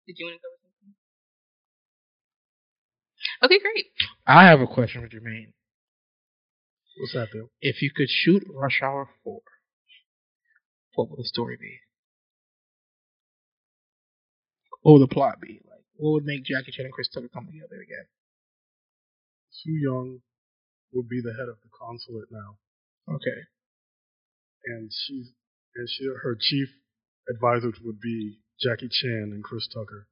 [0.07, 0.95] Did you want to cover something?
[3.45, 3.87] Okay, great.
[4.27, 5.53] I have a question for Jermaine.
[6.99, 7.51] What's that, Bill?
[7.61, 9.41] If you could shoot Rush Hour Four,
[10.95, 11.79] what would the story be?
[14.83, 15.61] What would the plot be?
[15.65, 18.07] Like, what would make Jackie Chan and Chris Tucker come together again?
[19.51, 20.21] Soo Yung
[20.93, 22.59] would be the head of the consulate now,
[23.09, 23.41] Okay.
[24.67, 25.33] And she's
[25.75, 26.69] and she her chief
[27.29, 30.09] advisors would be Jackie Chan and Chris Tucker.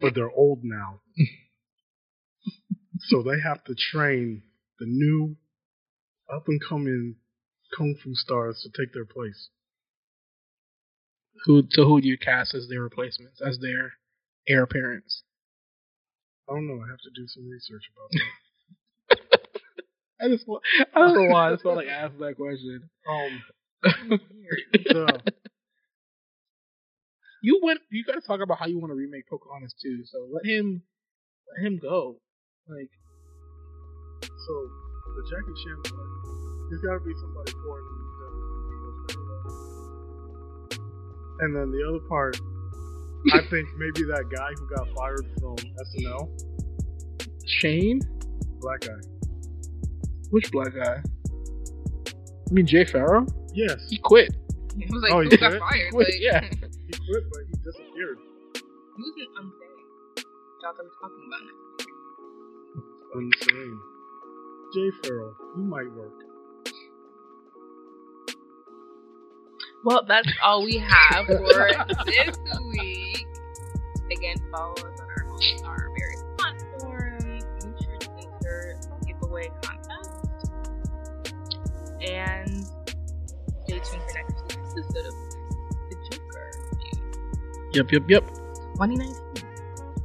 [0.00, 1.00] But they're old now,
[2.98, 4.42] so they have to train
[4.78, 5.36] the new
[6.32, 7.16] up and coming
[7.76, 9.48] kung fu stars to take their place.
[11.44, 11.62] Who?
[11.70, 13.94] So who do you cast as their replacements, as their
[14.48, 15.22] heir apparents?
[16.48, 16.82] I don't know.
[16.84, 18.20] I have to do some research about that.
[20.20, 20.62] I just want,
[20.94, 22.88] I don't know why I just felt like I that question.
[23.08, 23.42] Um,
[24.92, 25.06] so,
[27.42, 27.80] you went.
[27.90, 30.02] You got to talk about how you want to remake Pocahontas too.
[30.04, 30.82] So let him,
[31.52, 32.16] let him go.
[32.68, 32.90] Like,
[34.22, 34.52] so
[35.16, 36.10] the Jackie Chan one.
[36.70, 37.84] There's got to be somebody for it.
[41.40, 42.40] And then the other part,
[43.32, 46.30] I think maybe that guy who got fired from SNL,
[47.46, 48.00] Shane,
[48.60, 49.23] black guy.
[50.30, 51.02] Which black guy?
[52.48, 53.26] I mean Jay Pharoah?
[53.54, 54.34] Yes, He quit.
[54.76, 55.60] It was like, Oh, who he got quit?
[55.60, 55.92] fired?
[55.92, 56.40] Quit, like, yeah.
[56.50, 58.18] he quit, but he disappeared.
[58.96, 60.24] who's an unsafe?
[60.62, 61.86] Y'all are talking about next
[63.14, 63.52] week.
[63.52, 63.78] Insane.
[64.74, 66.12] Jay Pharoah, he might work.
[69.84, 71.36] Well, that's all we have for
[72.06, 72.36] this
[72.72, 73.26] week.
[74.10, 74.93] Again, follow us
[82.04, 82.66] And
[83.64, 85.14] stay tuned for next week's episode of
[85.88, 86.50] The Joker.
[87.72, 88.28] Yep, yep, yep.
[88.74, 89.14] 2019.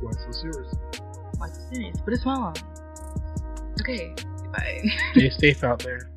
[0.02, 0.76] Why so serious?
[1.38, 1.98] What's serious?
[2.06, 2.56] But it's long.
[3.82, 4.14] Okay,
[4.54, 4.84] bye.
[5.14, 6.10] Stay safe out there.